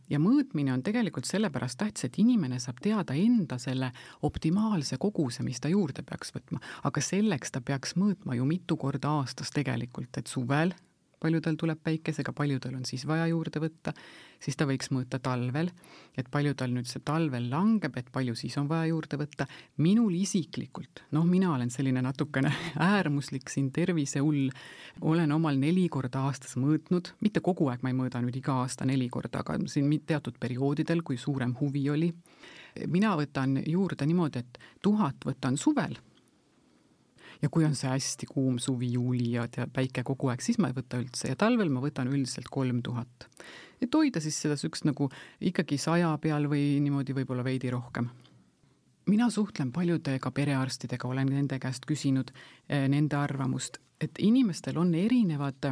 ja 0.09 0.19
mõõtmine 0.19 0.73
on 0.73 0.83
tegelikult 0.83 1.29
sellepärast 1.29 1.79
tähtis, 1.79 2.07
et 2.07 2.19
inimene 2.21 2.59
saab 2.59 2.81
teada 2.83 3.15
enda 3.17 3.57
selle 3.61 3.91
optimaalse 4.25 4.97
koguse, 4.97 5.43
mis 5.43 5.59
ta 5.59 5.71
juurde 5.71 6.03
peaks 6.03 6.33
võtma, 6.35 6.61
aga 6.83 7.01
selleks 7.03 7.51
ta 7.51 7.61
peaks 7.61 7.95
mõõtma 7.99 8.37
ju 8.39 8.45
mitu 8.49 8.77
korda 8.77 9.19
aastas 9.19 9.53
tegelikult, 9.55 10.17
et 10.17 10.27
suvel 10.27 10.73
palju 11.19 11.41
tal 11.43 11.57
tuleb 11.59 11.79
päikesega, 11.83 12.33
palju 12.35 12.59
tal 12.63 12.77
on 12.79 12.85
siis 12.87 13.05
vaja 13.07 13.27
juurde 13.29 13.61
võtta, 13.63 13.93
siis 14.39 14.57
ta 14.59 14.67
võiks 14.69 14.91
mõõta 14.95 15.19
talvel, 15.23 15.71
et 16.17 16.29
palju 16.31 16.55
tal 16.57 16.71
nüüd 16.73 16.87
see 16.89 17.03
talvel 17.05 17.49
langeb, 17.51 17.97
et 17.99 18.09
palju 18.13 18.35
siis 18.39 18.55
on 18.61 18.69
vaja 18.69 18.89
juurde 18.91 19.19
võtta. 19.19 19.47
minul 19.77 20.15
isiklikult, 20.15 21.03
noh, 21.11 21.25
mina 21.25 21.53
olen 21.53 21.69
selline 21.69 22.01
natukene 22.05 22.51
äärmuslik 22.91 23.49
siin 23.49 23.71
tervisehull, 23.75 24.49
olen 25.01 25.31
omal 25.31 25.59
neli 25.59 25.87
korda 25.89 26.25
aastas 26.29 26.55
mõõtnud, 26.57 27.13
mitte 27.21 27.43
kogu 27.45 27.69
aeg, 27.69 27.83
ma 27.83 27.93
ei 27.93 27.99
mõõda 27.99 28.23
nüüd 28.23 28.35
iga 28.39 28.61
aasta 28.63 28.87
neli 28.87 29.09
korda, 29.09 29.43
aga 29.43 29.59
siin 29.67 29.91
teatud 30.05 30.39
perioodidel, 30.39 31.03
kui 31.03 31.17
suurem 31.17 31.55
huvi 31.59 31.89
oli. 31.89 32.13
mina 32.87 33.15
võtan 33.17 33.63
juurde 33.65 34.05
niimoodi, 34.05 34.39
et 34.39 34.59
tuhat 34.81 35.25
võtan 35.25 35.57
suvel 35.57 35.97
ja 37.41 37.49
kui 37.49 37.65
on 37.65 37.75
see 37.75 37.89
hästi 37.89 38.27
kuum 38.29 38.57
suvi, 38.59 38.91
juuli 38.93 39.33
ja 39.37 39.47
tead, 39.47 39.71
päike 39.73 40.03
kogu 40.07 40.31
aeg, 40.31 40.43
siis 40.43 40.59
ma 40.59 40.69
ei 40.69 40.77
võta 40.77 40.99
üldse. 41.01 41.31
Ja 41.31 41.37
talvel 41.39 41.71
ma 41.73 41.83
võtan 41.83 42.09
üldiselt 42.11 42.49
kolm 42.51 42.81
tuhat. 42.83 43.27
et 43.81 43.95
hoida 43.95 44.19
siis 44.19 44.35
seda 44.41 44.57
niisugust 44.57 44.85
nagu 44.85 45.09
ikkagi 45.39 45.77
saja 45.77 46.11
peal 46.21 46.49
või 46.51 46.79
niimoodi 46.83 47.15
võib-olla 47.15 47.43
veidi 47.43 47.69
rohkem. 47.71 48.09
Mina 49.07 49.29
suhtlen 49.29 49.71
paljude 49.71 50.19
ka 50.19 50.31
perearstidega, 50.31 51.07
olen 51.07 51.31
nende 51.31 51.59
käest 51.59 51.85
küsinud 51.89 52.31
eh, 52.67 52.87
nende 52.87 53.15
arvamust, 53.15 53.79
et 54.01 54.19
inimestel 54.19 54.77
on 54.77 54.93
erinevad 54.95 55.71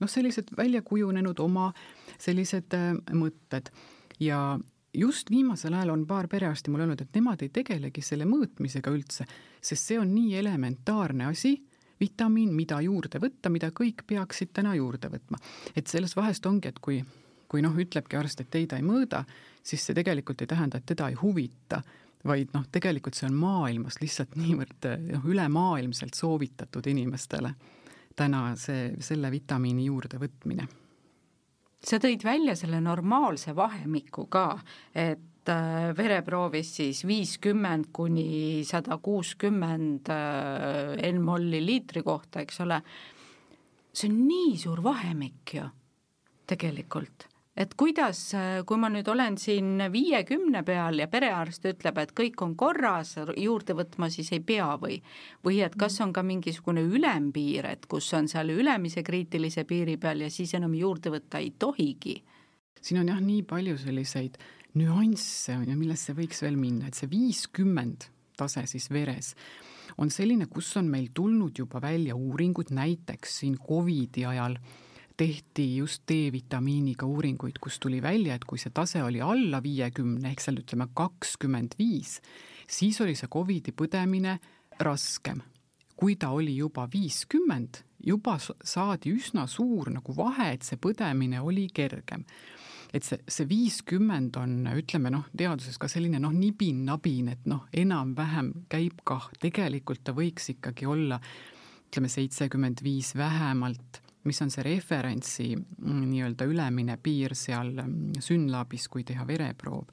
noh, 0.00 0.10
sellised 0.10 0.52
välja 0.56 0.82
kujunenud 0.82 1.38
oma 1.40 1.70
sellised 2.18 2.74
äh, 2.76 2.92
mõtted. 3.16 3.70
Ja 4.20 4.58
just 4.96 5.30
viimasel 5.30 5.74
ajal 5.76 5.92
on 5.94 6.06
paar 6.08 6.28
perearsti 6.28 6.72
mulle 6.72 6.86
öelnud, 6.86 7.02
et 7.04 7.16
nemad 7.16 7.42
ei 7.44 7.52
tegelegi 7.52 8.04
selle 8.04 8.26
mõõtmisega 8.28 8.92
üldse, 8.92 9.26
sest 9.66 9.92
see 9.92 9.98
on 10.00 10.14
nii 10.14 10.36
elementaarne 10.38 11.26
asi, 11.30 11.56
vitamiin, 12.00 12.52
mida 12.54 12.80
juurde 12.84 13.20
võtta, 13.22 13.50
mida 13.52 13.70
kõik 13.74 14.04
peaksid 14.06 14.52
täna 14.56 14.74
juurde 14.76 15.10
võtma. 15.12 15.38
et 15.76 15.86
selles 15.86 16.16
vahest 16.16 16.46
ongi, 16.46 16.68
et 16.68 16.78
kui, 16.78 17.02
kui 17.48 17.62
noh, 17.64 17.76
ütlebki 17.76 18.18
arst, 18.18 18.40
et 18.40 18.54
ei, 18.54 18.66
ta 18.66 18.76
ei 18.76 18.84
mõõda, 18.86 19.24
siis 19.62 19.84
see 19.86 19.96
tegelikult 19.96 20.42
ei 20.42 20.50
tähenda, 20.50 20.78
et 20.78 20.86
teda 20.86 21.08
ei 21.08 21.16
huvita, 21.20 21.82
vaid 22.26 22.52
noh, 22.54 22.64
tegelikult 22.72 23.14
see 23.14 23.28
on 23.28 23.36
maailmas 23.38 24.00
lihtsalt 24.02 24.36
niivõrd 24.36 24.90
noh, 25.12 25.28
ülemaailmselt 25.30 26.14
soovitatud 26.14 26.86
inimestele 26.90 27.54
täna 28.16 28.48
see, 28.56 28.90
selle 29.04 29.30
vitamiini 29.30 29.86
juurdevõtmine 29.86 30.66
sa 31.86 32.00
tõid 32.02 32.24
välja 32.24 32.56
selle 32.58 32.80
normaalse 32.82 33.54
vahemiku 33.56 34.26
ka, 34.32 34.58
et 34.94 35.20
äh, 35.52 35.90
vereproovis 35.96 36.74
siis 36.80 37.04
viiskümmend 37.06 37.90
kuni 37.92 38.64
sada 38.68 38.98
kuuskümmend 39.02 40.10
äh, 40.12 41.12
N-molli 41.12 41.62
liitri 41.64 42.02
kohta, 42.06 42.42
eks 42.44 42.60
ole. 42.66 42.82
see 43.96 44.10
on 44.10 44.18
nii 44.28 44.58
suur 44.60 44.82
vahemik 44.84 45.54
ju 45.56 45.64
tegelikult 46.46 47.30
et 47.56 47.72
kuidas, 47.72 48.20
kui 48.68 48.80
ma 48.80 48.90
nüüd 48.92 49.08
olen 49.08 49.38
siin 49.40 49.80
viiekümne 49.92 50.60
peal 50.66 51.00
ja 51.00 51.08
perearst 51.08 51.64
ütleb, 51.70 51.98
et 52.02 52.12
kõik 52.16 52.42
on 52.44 52.52
korras, 52.58 53.14
juurde 53.40 53.76
võtma 53.78 54.10
siis 54.12 54.28
ei 54.36 54.42
pea 54.44 54.68
või, 54.80 54.98
või 55.44 55.62
et 55.64 55.76
kas 55.80 55.96
on 56.04 56.12
ka 56.12 56.24
mingisugune 56.26 56.84
ülempiir, 56.84 57.70
et 57.72 57.88
kus 57.88 58.12
on 58.18 58.28
seal 58.28 58.52
ülemise 58.52 59.02
kriitilise 59.06 59.64
piiri 59.64 59.96
peal 59.96 60.26
ja 60.26 60.30
siis 60.30 60.52
enam 60.58 60.76
juurde 60.76 61.14
võtta 61.16 61.40
ei 61.40 61.54
tohigi? 61.58 62.20
siin 62.86 63.00
on 63.00 63.08
jah, 63.08 63.18
nii 63.18 63.42
palju 63.48 63.78
selliseid 63.82 64.36
nüansse 64.76 65.56
on 65.56 65.68
ju, 65.70 65.76
millesse 65.78 66.14
võiks 66.16 66.42
veel 66.44 66.58
minna, 66.60 66.90
et 66.90 66.98
see 66.98 67.08
viiskümmend 67.10 68.10
tase 68.36 68.66
siis 68.68 68.90
veres 68.92 69.34
on 69.98 70.10
selline, 70.12 70.48
kus 70.52 70.74
on 70.76 70.90
meil 70.92 71.08
tulnud 71.14 71.56
juba 71.56 71.80
välja 71.82 72.16
uuringud, 72.16 72.72
näiteks 72.74 73.38
siin 73.40 73.56
Covidi 73.58 74.26
ajal 74.28 74.58
tehti 75.16 75.64
just 75.78 76.02
D-vitamiiniga 76.08 77.06
uuringuid, 77.08 77.56
kus 77.60 77.78
tuli 77.80 78.02
välja, 78.04 78.36
et 78.36 78.44
kui 78.44 78.60
see 78.60 78.72
tase 78.74 79.00
oli 79.02 79.22
alla 79.24 79.62
viiekümne 79.64 80.28
ehk 80.28 80.44
seal 80.44 80.60
ütleme 80.60 80.90
kakskümmend 80.94 81.78
viis, 81.78 82.18
siis 82.68 83.00
oli 83.00 83.16
see 83.16 83.30
Covidi 83.32 83.72
põdemine 83.72 84.38
raskem. 84.80 85.42
kui 85.96 86.18
ta 86.20 86.28
oli 86.36 86.58
juba 86.58 86.84
viiskümmend, 86.92 87.78
juba 88.04 88.34
saadi 88.36 89.14
üsna 89.16 89.46
suur 89.48 89.88
nagu 89.88 90.12
vahe, 90.12 90.50
et 90.52 90.62
see 90.62 90.76
põdemine 90.76 91.40
oli 91.40 91.70
kergem 91.72 92.26
et 92.96 93.04
see, 93.04 93.18
see 93.28 93.48
viiskümmend 93.50 94.38
on, 94.40 94.56
ütleme 94.76 95.12
noh, 95.12 95.26
teaduses 95.36 95.76
ka 95.80 95.88
selline 95.90 96.20
noh, 96.22 96.32
nibin-nabin, 96.32 97.28
et 97.34 97.44
noh, 97.50 97.66
enam-vähem 97.76 98.52
käib 98.72 99.04
kah, 99.06 99.28
tegelikult 99.42 100.04
ta 100.06 100.16
võiks 100.16 100.50
ikkagi 100.56 100.88
olla 100.88 101.20
ütleme 101.86 102.10
seitsekümmend 102.10 102.82
viis 102.82 103.12
vähemalt 103.16 104.00
mis 104.26 104.42
on 104.42 104.50
see 104.50 104.64
referentsi 104.66 105.48
mm, 105.56 106.02
nii-öelda 106.10 106.46
ülemine 106.50 106.96
piir 107.02 107.34
seal 107.38 107.72
mm, 107.74 108.18
SYNLABis, 108.22 108.88
kui 108.90 109.04
teha 109.06 109.26
vereproov. 109.26 109.86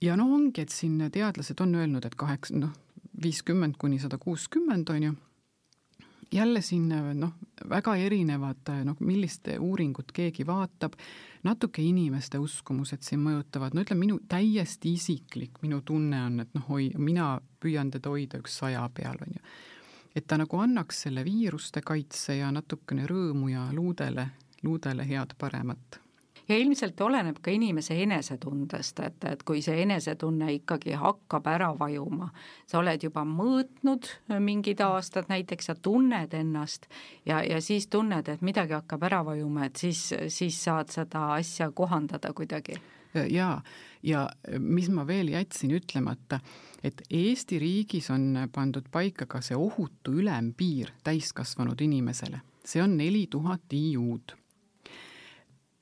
ja 0.00 0.16
no 0.16 0.28
ongi, 0.36 0.64
et 0.64 0.72
siin 0.72 0.98
teadlased 1.12 1.60
on 1.60 1.74
öelnud, 1.80 2.04
et 2.04 2.16
kaheksa, 2.18 2.56
noh, 2.58 2.72
viiskümmend 3.22 3.76
kuni 3.78 4.00
sada 4.02 4.18
kuuskümmend 4.18 4.90
on 4.90 5.08
ju, 5.08 5.14
jälle 6.34 6.60
siin 6.62 6.88
noh, 7.18 7.32
väga 7.70 7.96
erinevad 7.96 8.70
noh, 8.84 8.98
millist 9.00 9.48
uuringut 9.58 10.12
keegi 10.12 10.46
vaatab, 10.46 10.96
natuke 11.46 11.82
inimeste 11.82 12.38
uskumused 12.38 13.02
siin 13.06 13.22
mõjutavad, 13.24 13.74
no 13.74 13.84
ütleme, 13.84 14.06
minu 14.06 14.18
täiesti 14.28 14.94
isiklik, 14.98 15.60
minu 15.62 15.80
tunne 15.86 16.22
on, 16.26 16.40
et 16.44 16.54
noh, 16.56 16.70
oi, 16.76 16.90
mina 16.98 17.34
püüan 17.62 17.92
teda 17.94 18.12
hoida 18.12 18.40
üks 18.42 18.58
saja 18.62 18.84
peal, 18.94 19.20
on 19.20 19.38
ju. 19.38 19.44
Et 20.14 20.26
ta 20.26 20.38
nagu 20.38 20.60
annaks 20.62 21.04
selle 21.06 21.24
viiruste 21.26 21.82
kaitse 21.82 22.38
ja 22.38 22.52
natukene 22.54 23.06
rõõmu 23.10 23.50
ja 23.50 23.66
luudele, 23.74 24.28
luudele 24.62 25.06
head-paremat 25.08 26.03
ja 26.48 26.58
ilmselt 26.58 27.00
oleneb 27.00 27.38
ka 27.42 27.52
inimese 27.54 27.96
enesetundest, 28.02 29.00
et, 29.00 29.24
et 29.30 29.42
kui 29.46 29.62
see 29.64 29.82
enesetunne 29.82 30.52
ikkagi 30.58 30.96
hakkab 31.00 31.46
ära 31.50 31.70
vajuma, 31.78 32.30
sa 32.66 32.80
oled 32.80 33.06
juba 33.06 33.24
mõõtnud 33.28 34.10
mingid 34.44 34.82
aastad 34.84 35.30
näiteks 35.32 35.72
ja 35.72 35.74
tunned 35.74 36.34
ennast 36.34 36.88
ja, 37.26 37.42
ja 37.42 37.60
siis 37.64 37.88
tunned, 37.92 38.28
et 38.28 38.44
midagi 38.44 38.76
hakkab 38.76 39.08
ära 39.08 39.24
vajuma, 39.24 39.70
et 39.70 39.80
siis, 39.80 40.10
siis 40.28 40.60
saad 40.64 40.92
seda 40.94 41.32
asja 41.38 41.70
kohandada 41.70 42.32
kuidagi. 42.32 42.80
jaa, 43.14 43.62
ja 44.02 44.28
mis 44.58 44.88
ma 44.90 45.06
veel 45.06 45.30
jätsin 45.36 45.70
ütlemata 45.76 46.40
et 46.84 47.00
Eesti 47.10 47.58
riigis 47.58 48.10
on 48.12 48.36
pandud 48.52 48.86
paika 48.92 49.26
ka 49.26 49.40
see 49.44 49.56
ohutu 49.56 50.18
ülempiir 50.20 50.92
täiskasvanud 51.04 51.80
inimesele, 51.80 52.42
see 52.64 52.82
on 52.84 52.98
neli 53.00 53.26
tuhat 53.30 53.72
IU-d. 53.72 54.36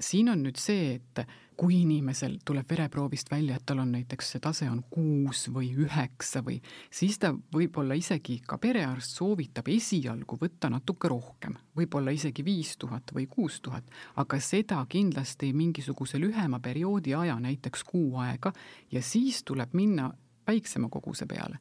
Siin 0.02 0.28
on 0.32 0.42
nüüd 0.44 0.58
see, 0.60 0.96
et 0.98 1.22
kui 1.56 1.82
inimesel 1.82 2.38
tuleb 2.44 2.66
vereproovist 2.72 3.28
välja, 3.30 3.56
et 3.56 3.66
tal 3.66 3.82
on 3.82 3.92
näiteks 3.94 4.32
see 4.32 4.42
tase 4.42 4.66
on 4.70 4.80
kuus 4.90 5.44
või 5.52 5.68
üheksa 5.84 6.42
või 6.42 6.56
siis 6.90 7.20
ta 7.22 7.30
võib-olla 7.54 7.94
isegi 7.98 8.40
ka 8.46 8.58
perearst 8.58 9.20
soovitab 9.20 9.68
esialgu 9.70 10.38
võtta 10.40 10.70
natuke 10.72 11.10
rohkem, 11.12 11.54
võib-olla 11.76 12.14
isegi 12.16 12.44
viis 12.44 12.74
tuhat 12.80 13.12
või 13.14 13.28
kuus 13.30 13.60
tuhat, 13.62 13.84
aga 14.16 14.40
seda 14.40 14.80
kindlasti 14.88 15.52
mingisuguse 15.54 16.18
lühema 16.18 16.58
perioodi 16.60 17.14
aja, 17.14 17.38
näiteks 17.38 17.84
kuu 17.84 18.18
aega 18.24 18.52
ja 18.90 19.02
siis 19.02 19.44
tuleb 19.44 19.76
minna 19.78 20.10
väiksema 20.46 20.88
koguse 20.90 21.26
peale. 21.30 21.60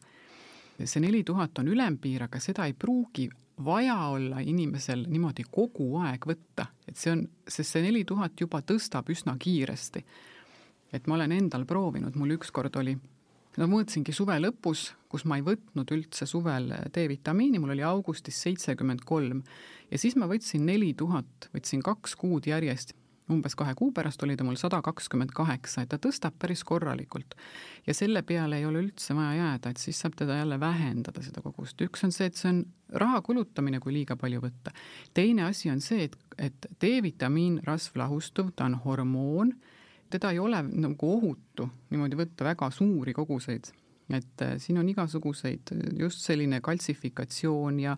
See 0.86 1.04
neli 1.04 1.24
tuhat 1.28 1.60
on 1.60 1.72
ülempiir, 1.72 2.26
aga 2.28 2.40
seda 2.40 2.66
ei 2.70 2.74
pruugi 2.74 3.30
vaja 3.66 3.98
olla 4.10 4.40
inimesel 4.40 5.06
niimoodi 5.10 5.46
kogu 5.52 5.96
aeg 6.02 6.26
võtta, 6.28 6.68
et 6.88 6.98
see 6.98 7.14
on, 7.14 7.24
sest 7.48 7.76
see 7.76 7.84
neli 7.86 8.04
tuhat 8.08 8.40
juba 8.40 8.62
tõstab 8.66 9.10
üsna 9.14 9.36
kiiresti. 9.40 10.04
et 10.92 11.08
ma 11.08 11.16
olen 11.16 11.32
endal 11.32 11.64
proovinud, 11.66 12.16
mul 12.20 12.34
ükskord 12.36 12.76
oli, 12.76 12.98
no 13.58 13.68
mõõtsingi 13.72 14.12
suve 14.16 14.36
lõpus, 14.42 14.90
kus 15.12 15.24
ma 15.26 15.38
ei 15.40 15.46
võtnud 15.46 15.92
üldse 15.96 16.26
suvel 16.28 16.72
D-vitamiini, 16.92 17.60
mul 17.60 17.76
oli 17.76 17.84
augustis 17.84 18.42
seitsekümmend 18.44 19.06
kolm 19.08 19.44
ja 19.92 20.00
siis 20.00 20.18
ma 20.20 20.28
võtsin 20.28 20.66
neli 20.68 20.94
tuhat, 20.98 21.50
võtsin 21.56 21.84
kaks 21.86 22.16
kuud 22.20 22.48
järjest 22.48 22.96
umbes 23.32 23.56
kahe 23.58 23.74
kuu 23.78 23.92
pärast 23.96 24.24
oli 24.24 24.36
ta 24.38 24.46
mul 24.48 24.58
sada 24.60 24.82
kakskümmend 24.86 25.34
kaheksa, 25.36 25.84
et 25.84 25.92
ta 25.94 26.00
tõstab 26.02 26.38
päris 26.40 26.64
korralikult. 26.68 27.36
ja 27.88 27.94
selle 27.94 28.22
peale 28.22 28.58
ei 28.60 28.66
ole 28.66 28.84
üldse 28.84 29.16
vaja 29.18 29.34
jääda, 29.38 29.72
et 29.72 29.82
siis 29.82 30.00
saab 30.00 30.16
teda 30.20 30.38
jälle 30.38 30.60
vähendada, 30.60 31.24
seda 31.24 31.42
kogust. 31.42 31.82
üks 31.82 32.06
on 32.06 32.12
see, 32.12 32.28
et 32.28 32.36
see 32.36 32.50
on 32.50 32.64
raha 33.04 33.22
kulutamine, 33.22 33.80
kui 33.80 33.94
liiga 33.94 34.16
palju 34.16 34.42
võtta. 34.42 34.74
teine 35.14 35.46
asi 35.50 35.70
on 35.70 35.82
see, 35.82 36.10
et, 36.10 36.18
et 36.38 36.68
D-vitamiin, 36.82 37.62
rasvlahustuv, 37.68 38.52
ta 38.56 38.66
on 38.70 38.80
hormoon, 38.86 39.54
teda 40.12 40.32
ei 40.32 40.40
ole 40.40 40.64
nagu 40.64 41.14
ohutu 41.16 41.70
niimoodi 41.90 42.20
võtta 42.20 42.46
väga 42.52 42.72
suuri 42.72 43.14
koguseid. 43.14 43.72
et 44.12 44.42
äh, 44.42 44.58
siin 44.58 44.78
on 44.78 44.90
igasuguseid, 44.90 45.72
just 46.00 46.22
selline 46.26 46.62
kaltsifikatsioon 46.62 47.80
ja 47.80 47.98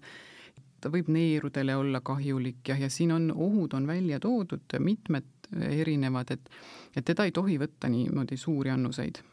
ta 0.84 0.92
võib 0.94 1.12
neerudele 1.14 1.76
olla 1.80 2.04
kahjulik 2.04 2.74
ja, 2.74 2.78
ja 2.78 2.90
siin 2.92 3.16
on, 3.16 3.30
ohud 3.32 3.74
on 3.78 3.88
välja 3.88 4.20
toodud, 4.20 4.80
mitmed 4.80 5.52
erinevad, 5.70 6.34
et, 6.36 6.50
et 6.96 7.06
teda 7.06 7.28
ei 7.28 7.32
tohi 7.36 7.60
võtta 7.62 7.92
niimoodi 7.92 8.38
suuri 8.38 8.74
annuseid 8.74 9.24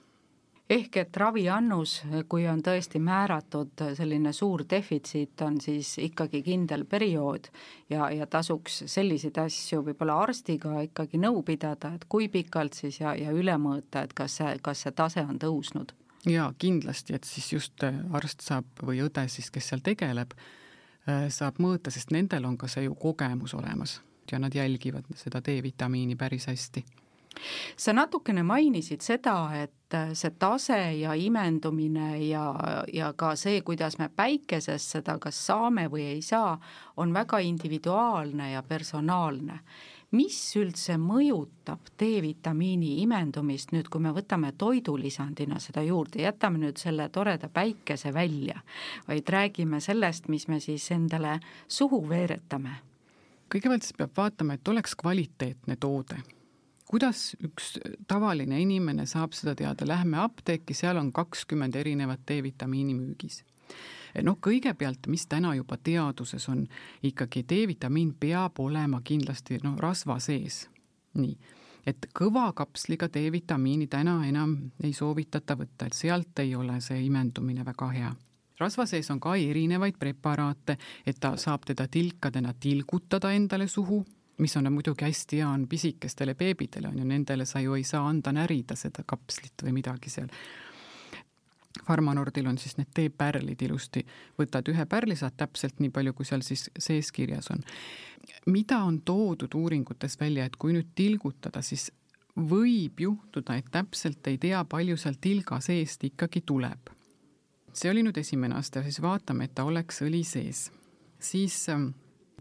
ehk 0.70 0.96
et 1.02 1.16
raviannus, 1.18 1.96
kui 2.30 2.44
on 2.48 2.62
tõesti 2.62 3.00
määratud 3.02 3.82
selline 3.98 4.32
suur 4.36 4.62
defitsiit, 4.70 5.34
on 5.42 5.58
siis 5.62 5.96
ikkagi 5.98 6.42
kindel 6.46 6.84
periood 6.90 7.48
ja, 7.90 8.10
ja 8.14 8.28
tasuks 8.30 8.84
selliseid 8.90 9.38
asju 9.42 9.82
võib-olla 9.88 10.20
arstiga 10.22 10.76
ikkagi 10.86 11.18
nõu 11.18 11.42
pidada, 11.46 11.94
et 11.96 12.06
kui 12.08 12.28
pikalt 12.30 12.78
siis 12.78 13.00
ja, 13.02 13.16
ja 13.18 13.34
üle 13.34 13.56
mõõta, 13.58 14.04
et 14.06 14.14
kas 14.14 14.38
see, 14.38 14.54
kas 14.62 14.86
see 14.86 14.94
tase 14.94 15.26
on 15.26 15.42
tõusnud? 15.42 15.96
jaa, 16.28 16.50
kindlasti, 16.60 17.16
et 17.16 17.24
siis 17.24 17.52
just 17.54 17.84
arst 18.12 18.44
saab 18.44 18.82
või 18.84 19.00
õde 19.02 19.24
siis, 19.32 19.50
kes 19.50 19.72
seal 19.72 19.82
tegeleb, 19.82 20.36
saab 21.28 21.60
mõõta, 21.62 21.90
sest 21.90 22.12
nendel 22.14 22.46
on 22.48 22.56
ka 22.58 22.68
see 22.68 22.86
ju 22.86 22.94
kogemus 22.94 23.54
olemas 23.54 24.00
ja 24.32 24.38
nad 24.38 24.54
jälgivad 24.54 25.04
seda 25.16 25.40
D-vitamiini 25.40 26.16
päris 26.16 26.46
hästi. 26.46 26.84
sa 27.76 27.92
natukene 27.92 28.42
mainisid 28.42 29.00
seda, 29.00 29.62
et 29.62 29.94
äh, 29.94 30.10
see 30.14 30.30
tase 30.38 30.78
ja 30.98 31.14
imendumine 31.14 32.18
ja, 32.26 32.54
ja 32.92 33.12
ka 33.12 33.36
see, 33.36 33.60
kuidas 33.62 33.98
me 33.98 34.08
päikeses 34.08 34.90
seda 34.96 35.18
kas 35.18 35.46
saame 35.46 35.86
või 35.88 36.04
ei 36.16 36.22
saa, 36.22 36.58
on 36.96 37.14
väga 37.14 37.38
individuaalne 37.38 38.52
ja 38.52 38.62
personaalne 38.62 39.60
mis 40.16 40.38
üldse 40.58 40.96
mõjutab 41.00 41.92
D-vitamiini 42.00 42.96
imendumist? 43.04 43.74
Nüüd, 43.74 43.88
kui 43.92 44.02
me 44.02 44.12
võtame 44.16 44.52
toidulisandina 44.58 45.60
seda 45.62 45.84
juurde, 45.86 46.22
jätame 46.24 46.60
nüüd 46.62 46.80
selle 46.80 47.08
toreda 47.14 47.50
päikese 47.52 48.12
välja, 48.14 48.60
vaid 49.08 49.28
räägime 49.30 49.80
sellest, 49.80 50.28
mis 50.28 50.48
me 50.48 50.60
siis 50.60 50.90
endale 50.94 51.38
suhu 51.68 52.02
veeretame. 52.08 52.80
Kõigepealt 53.50 53.86
siis 53.86 53.96
peab 53.98 54.14
vaatama, 54.16 54.54
et 54.54 54.68
oleks 54.68 54.94
kvaliteetne 54.98 55.76
toode. 55.76 56.20
kuidas 56.90 57.36
üks 57.46 57.76
tavaline 58.10 58.58
inimene 58.60 59.06
saab 59.06 59.32
seda 59.32 59.54
teada, 59.54 59.86
lähme 59.86 60.18
apteeki, 60.18 60.74
seal 60.74 60.96
on 60.98 61.12
kakskümmend 61.12 61.76
erinevat 61.78 62.26
D-vitamiini 62.26 62.94
müügis 62.94 63.44
noh, 64.22 64.38
kõigepealt, 64.42 65.06
mis 65.06 65.26
täna 65.26 65.54
juba 65.54 65.76
teaduses 65.76 66.48
on, 66.48 66.66
ikkagi 67.02 67.44
D-vitamiin 67.48 68.14
peab 68.20 68.60
olema 68.60 69.00
kindlasti 69.04 69.60
noh, 69.62 69.78
rasva 69.78 70.18
sees. 70.20 70.68
nii, 71.14 71.36
et 71.86 72.06
kõva 72.14 72.52
kapsliga 72.54 73.08
D-vitamiini 73.10 73.86
täna 73.90 74.20
enam 74.28 74.56
ei 74.82 74.92
soovitata 74.92 75.56
võtta, 75.58 75.86
et 75.86 75.96
sealt 75.96 76.38
ei 76.38 76.54
ole 76.54 76.80
see 76.80 77.00
imendumine 77.06 77.64
väga 77.66 77.88
hea. 77.94 78.12
Rasva 78.60 78.84
sees 78.86 79.08
on 79.10 79.20
ka 79.20 79.34
erinevaid 79.40 79.96
preparaate, 79.98 80.76
et 81.06 81.16
ta 81.20 81.32
saab 81.40 81.64
teda 81.66 81.88
tilkadena 81.88 82.52
tilgutada 82.60 83.32
endale 83.32 83.66
suhu, 83.68 84.04
mis 84.38 84.56
on 84.56 84.72
muidugi 84.72 85.04
hästi 85.04 85.40
hea, 85.40 85.48
on 85.48 85.66
pisikestele 85.68 86.34
beebidele, 86.34 86.88
on 86.88 86.98
ju, 86.98 87.04
nendele 87.04 87.46
sa 87.48 87.60
ju 87.60 87.74
ei 87.74 87.84
saa 87.84 88.06
anda 88.08 88.32
närida 88.32 88.76
seda 88.76 89.04
kapslit 89.06 89.64
või 89.64 89.80
midagi 89.80 90.12
seal 90.12 90.28
Farmanordil 91.86 92.46
on 92.50 92.58
siis 92.58 92.76
need 92.78 92.90
teepärlid 92.94 93.62
ilusti, 93.62 94.02
võtad 94.38 94.66
ühe 94.72 94.86
pärli, 94.90 95.14
saad 95.16 95.36
täpselt 95.38 95.78
nii 95.78 95.92
palju, 95.94 96.12
kui 96.18 96.26
seal 96.26 96.42
siis 96.42 96.66
sees 96.78 97.12
kirjas 97.14 97.50
on. 97.54 97.62
mida 98.46 98.78
on 98.84 99.00
toodud 99.00 99.54
uuringutes 99.54 100.18
välja, 100.20 100.44
et 100.44 100.56
kui 100.56 100.74
nüüd 100.74 100.90
tilgutada, 100.94 101.62
siis 101.62 101.90
võib 102.36 103.00
juhtuda, 103.00 103.56
et 103.56 103.70
täpselt 103.70 104.26
ei 104.26 104.38
tea, 104.38 104.64
palju 104.64 104.96
seal 104.96 105.16
tilga 105.20 105.60
seest 105.60 106.04
ikkagi 106.04 106.42
tuleb. 106.46 106.90
see 107.72 107.90
oli 107.90 108.02
nüüd 108.02 108.18
esimene 108.18 108.54
aste, 108.58 108.82
siis 108.82 109.00
vaatame, 109.02 109.44
et 109.44 109.54
ta 109.54 109.64
oleks 109.64 110.02
õli 110.02 110.24
sees. 110.24 110.70
siis 111.18 111.68
ähm, 111.68 111.90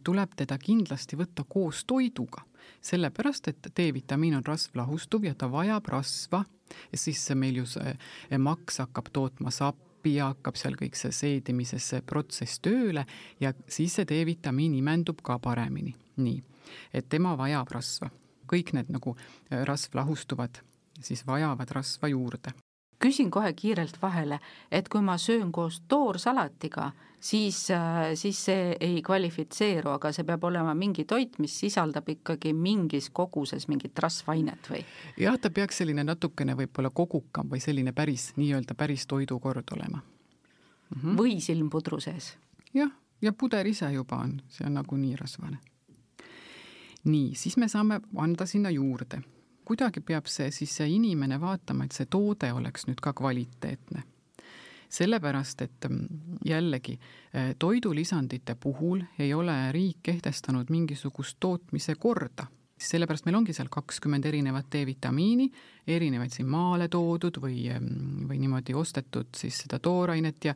tuleb 0.03 0.35
teda 0.35 0.57
kindlasti 0.57 1.17
võtta 1.17 1.43
koos 1.47 1.85
toiduga, 1.85 2.41
sellepärast 2.81 3.47
et 3.51 3.69
D-vitamiin 3.77 4.37
on 4.39 4.45
rasvlahustuv 4.45 5.25
ja 5.25 5.35
ta 5.35 5.51
vajab 5.51 5.87
rasva 5.87 6.43
ja 6.91 6.97
siis 6.97 7.25
meil 7.35 7.61
ju 7.61 7.65
see 7.65 8.37
maks 8.37 8.79
hakkab 8.83 9.09
tootma 9.13 9.51
sappi 9.51 10.15
ja 10.15 10.31
hakkab 10.33 10.57
seal 10.59 10.77
kõik 10.79 10.95
see 10.99 11.11
seedimises 11.15 11.89
see 11.93 12.01
protsess 12.01 12.61
tööle 12.63 13.05
ja 13.39 13.53
siis 13.67 13.97
see 13.99 14.07
D-vitamiin 14.09 14.77
imendub 14.79 15.21
ka 15.23 15.39
paremini, 15.39 15.95
nii. 16.17 16.41
et 16.93 17.09
tema 17.09 17.35
vajab 17.37 17.71
rasva. 17.71 18.09
kõik 18.49 18.73
need 18.73 18.89
nagu 18.89 19.15
rasvlahustuvad 19.49 20.63
siis 21.01 21.25
vajavad 21.27 21.71
rasva 21.71 22.07
juurde 22.09 22.53
küsin 22.99 23.31
kohe 23.31 23.53
kiirelt 23.53 24.01
vahele, 24.01 24.39
et 24.71 24.89
kui 24.89 25.01
ma 25.01 25.17
söön 25.17 25.51
koos 25.51 25.81
toorsalatiga, 25.87 26.91
siis, 27.19 27.71
äh, 27.71 28.13
siis 28.15 28.45
see 28.45 28.75
ei 28.79 29.01
kvalifitseeru, 29.01 29.89
aga 29.95 30.11
see 30.15 30.27
peab 30.27 30.43
olema 30.43 30.73
mingi 30.75 31.05
toit, 31.07 31.39
mis 31.39 31.55
sisaldab 31.59 32.09
ikkagi 32.09 32.53
mingis 32.53 33.09
koguses 33.09 33.67
mingit 33.71 33.99
rasvainet 33.99 34.71
või? 34.71 34.83
jah, 35.19 35.39
ta 35.39 35.49
peaks 35.49 35.81
selline 35.81 36.03
natukene 36.03 36.55
võib-olla 36.59 36.91
kogukam 36.95 37.49
või 37.51 37.63
selline 37.63 37.93
päris, 37.95 38.31
nii-öelda 38.37 38.75
päris 38.75 39.07
toidukord 39.07 39.75
olema 39.75 40.01
mm. 40.01 41.01
-hmm. 41.01 41.17
või 41.17 41.39
silmpudru 41.41 41.99
sees? 41.99 42.35
jah, 42.73 42.91
ja 43.21 43.33
puder 43.33 43.67
ise 43.67 43.91
juba 43.93 44.23
on, 44.27 44.41
see 44.47 44.67
on 44.67 44.79
nagunii 44.79 45.15
rasvane. 45.15 45.59
nii, 47.03 47.35
siis 47.35 47.57
me 47.57 47.67
saame 47.67 48.01
anda 48.17 48.45
sinna 48.45 48.69
juurde 48.69 49.23
kuidagi 49.69 50.01
peab 50.01 50.25
see 50.25 50.49
siis 50.51 50.71
see 50.79 50.87
inimene 50.95 51.37
vaatama, 51.41 51.85
et 51.85 51.97
see 51.97 52.09
toode 52.09 52.49
oleks 52.55 52.87
nüüd 52.89 53.01
ka 53.03 53.13
kvaliteetne. 53.13 54.05
sellepärast, 54.89 55.59
et 55.61 55.85
mm, 55.85 56.39
jällegi 56.49 56.95
eh, 56.97 57.51
toidulisandite 57.59 58.55
puhul 58.55 59.03
ei 59.19 59.33
ole 59.33 59.71
riik 59.71 59.99
kehtestanud 60.03 60.71
mingisugust 60.73 61.37
tootmise 61.39 61.93
korda 61.95 62.47
sellepärast 62.79 63.27
meil 63.27 63.37
ongi 63.39 63.53
seal 63.55 63.67
kakskümmend 63.71 64.25
erinevat 64.25 64.69
D-vitamiini, 64.71 65.49
erinevaid 65.87 66.33
siin 66.33 66.47
maale 66.49 66.87
toodud 66.91 67.37
või, 67.43 67.67
mm, 67.75 68.25
või 68.29 68.39
niimoodi 68.41 68.73
ostetud 68.77 69.29
siis 69.37 69.61
seda 69.65 69.79
toorainet 69.83 70.49
ja 70.49 70.55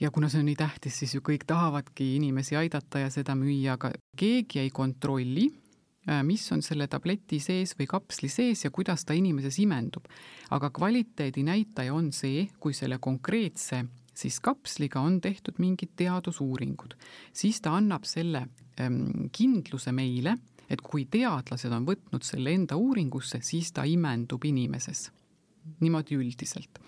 ja 0.00 0.10
kuna 0.10 0.28
see 0.32 0.40
on 0.40 0.48
nii 0.48 0.58
tähtis, 0.58 0.98
siis 0.98 1.14
ju 1.14 1.22
kõik 1.24 1.44
tahavadki 1.46 2.14
inimesi 2.16 2.56
aidata 2.56 3.04
ja 3.04 3.10
seda 3.14 3.36
müüa, 3.38 3.76
aga 3.76 3.92
keegi 4.16 4.64
ei 4.64 4.70
kontrolli 4.70 5.48
mis 6.24 6.44
on 6.52 6.62
selle 6.64 6.86
tableti 6.88 7.36
sees 7.40 7.74
või 7.78 7.86
kapsli 7.90 8.30
sees 8.32 8.64
ja 8.64 8.70
kuidas 8.70 9.04
ta 9.04 9.12
inimeses 9.12 9.58
imendub. 9.60 10.06
aga 10.50 10.70
kvaliteedi 10.70 11.42
näitaja 11.44 11.94
on 11.94 12.12
see, 12.12 12.48
kui 12.60 12.72
selle 12.74 12.98
konkreetse 12.98 13.84
siis 14.18 14.40
kapsliga 14.40 15.00
on 15.00 15.20
tehtud 15.20 15.58
mingid 15.58 15.94
teadusuuringud, 15.96 16.94
siis 17.32 17.60
ta 17.60 17.76
annab 17.78 18.06
selle 18.08 18.46
ähm, 18.80 19.28
kindluse 19.32 19.92
meile, 19.94 20.36
et 20.70 20.82
kui 20.84 21.06
teadlased 21.10 21.72
on 21.72 21.86
võtnud 21.88 22.26
selle 22.26 22.52
enda 22.54 22.76
uuringusse, 22.76 23.40
siis 23.42 23.72
ta 23.72 23.86
imendub 23.88 24.44
inimeses. 24.44 25.10
niimoodi 25.80 26.16
üldiselt. 26.16 26.78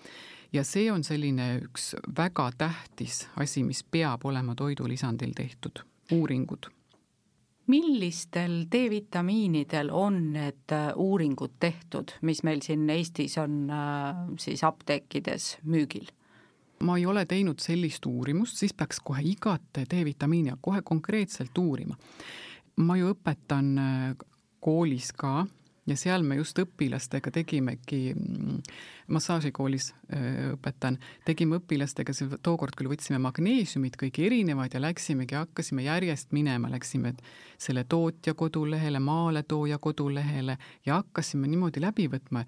ja 0.53 0.63
see 0.63 0.91
on 0.91 1.03
selline 1.03 1.61
üks 1.61 1.95
väga 2.17 2.51
tähtis 2.57 3.27
asi, 3.35 3.63
mis 3.63 3.83
peab 3.83 4.25
olema 4.25 4.55
toidulisandil 4.55 5.33
tehtud, 5.35 5.83
uuringud 6.11 6.67
millistel 7.67 8.65
D-vitamiinidel 8.71 9.91
on 9.93 10.33
need 10.33 10.73
äh, 10.73 10.89
uuringud 10.95 11.59
tehtud, 11.59 12.15
mis 12.21 12.43
meil 12.43 12.61
siin 12.65 12.89
Eestis 12.89 13.37
on 13.37 13.69
äh, 13.69 14.25
siis 14.39 14.63
apteekides 14.63 15.57
müügil? 15.63 16.09
ma 16.81 16.95
ei 16.97 17.05
ole 17.05 17.27
teinud 17.29 17.61
sellist 17.61 18.05
uurimust, 18.09 18.57
siis 18.57 18.73
peaks 18.73 18.99
kohe 19.05 19.21
igat 19.21 19.77
D-vitamiini 19.77 20.55
kohe 20.61 20.81
konkreetselt 20.81 21.57
uurima. 21.57 21.95
ma 22.75 22.97
ju 22.97 23.13
õpetan 23.13 23.77
äh, 23.77 24.15
koolis 24.59 25.11
ka 25.13 25.45
ja 25.91 25.99
seal 25.99 26.25
me 26.27 26.37
just 26.39 26.57
õpilastega 26.61 27.31
tegimegi, 27.35 28.01
mm, 28.15 28.61
massaažikoolis 29.11 29.91
õpetan, 30.55 30.97
tegime 31.27 31.59
õpilastega, 31.59 32.15
tookord 32.43 32.75
küll 32.79 32.91
võtsime 32.91 33.19
magneesiumid 33.23 33.97
kõik 33.99 34.21
erinevad 34.25 34.73
ja 34.73 34.81
läksimegi, 34.83 35.37
hakkasime 35.37 35.85
järjest 35.87 36.31
minema, 36.35 36.71
läksime 36.71 37.13
selle 37.61 37.83
tootja 37.83 38.33
kodulehele, 38.33 38.99
maaletooja 39.03 39.79
kodulehele 39.83 40.57
ja 40.85 41.01
hakkasime 41.01 41.47
niimoodi 41.51 41.83
läbi 41.83 42.07
võtma. 42.11 42.45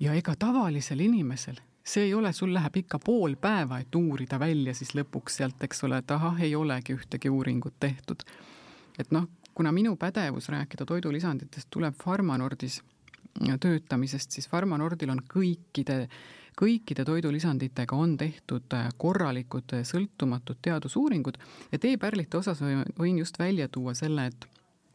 ja 0.00 0.12
ega 0.12 0.34
tavalisel 0.36 1.00
inimesel 1.00 1.56
see 1.86 2.04
ei 2.04 2.14
ole, 2.14 2.32
sul 2.32 2.50
läheb 2.54 2.76
ikka 2.82 2.98
pool 2.98 3.36
päeva, 3.40 3.78
et 3.78 3.94
uurida 3.94 4.38
välja 4.42 4.74
siis 4.74 4.92
lõpuks 4.98 5.38
sealt, 5.38 5.62
eks 5.62 5.84
ole, 5.86 6.00
et 6.02 6.10
ahah, 6.10 6.40
ei 6.42 6.54
olegi 6.58 6.96
ühtegi 6.96 7.30
uuringut 7.30 7.78
tehtud. 7.80 8.24
et 8.98 9.10
noh, 9.14 9.28
kuna 9.56 9.72
minu 9.72 9.96
pädevus 9.96 10.48
rääkida 10.52 10.84
toidulisanditest 10.84 11.68
tuleb 11.72 11.94
Farmanordis 12.04 12.82
töötamisest, 13.60 14.30
siis 14.30 14.48
Farmanordil 14.48 15.10
on 15.12 15.22
kõikide, 15.32 16.06
kõikide 16.60 17.04
toidulisanditega 17.04 17.96
on 17.96 18.16
tehtud 18.20 18.76
äh, 18.76 18.88
korralikud 18.96 19.76
äh, 19.76 19.84
sõltumatud 19.84 20.60
teadusuuringud. 20.62 21.38
Ja 21.72 21.80
teepärlite 21.80 22.40
osas 22.40 22.60
võin 22.98 23.18
just 23.18 23.38
välja 23.38 23.68
tuua 23.68 23.94
selle, 23.94 24.28
et 24.32 24.46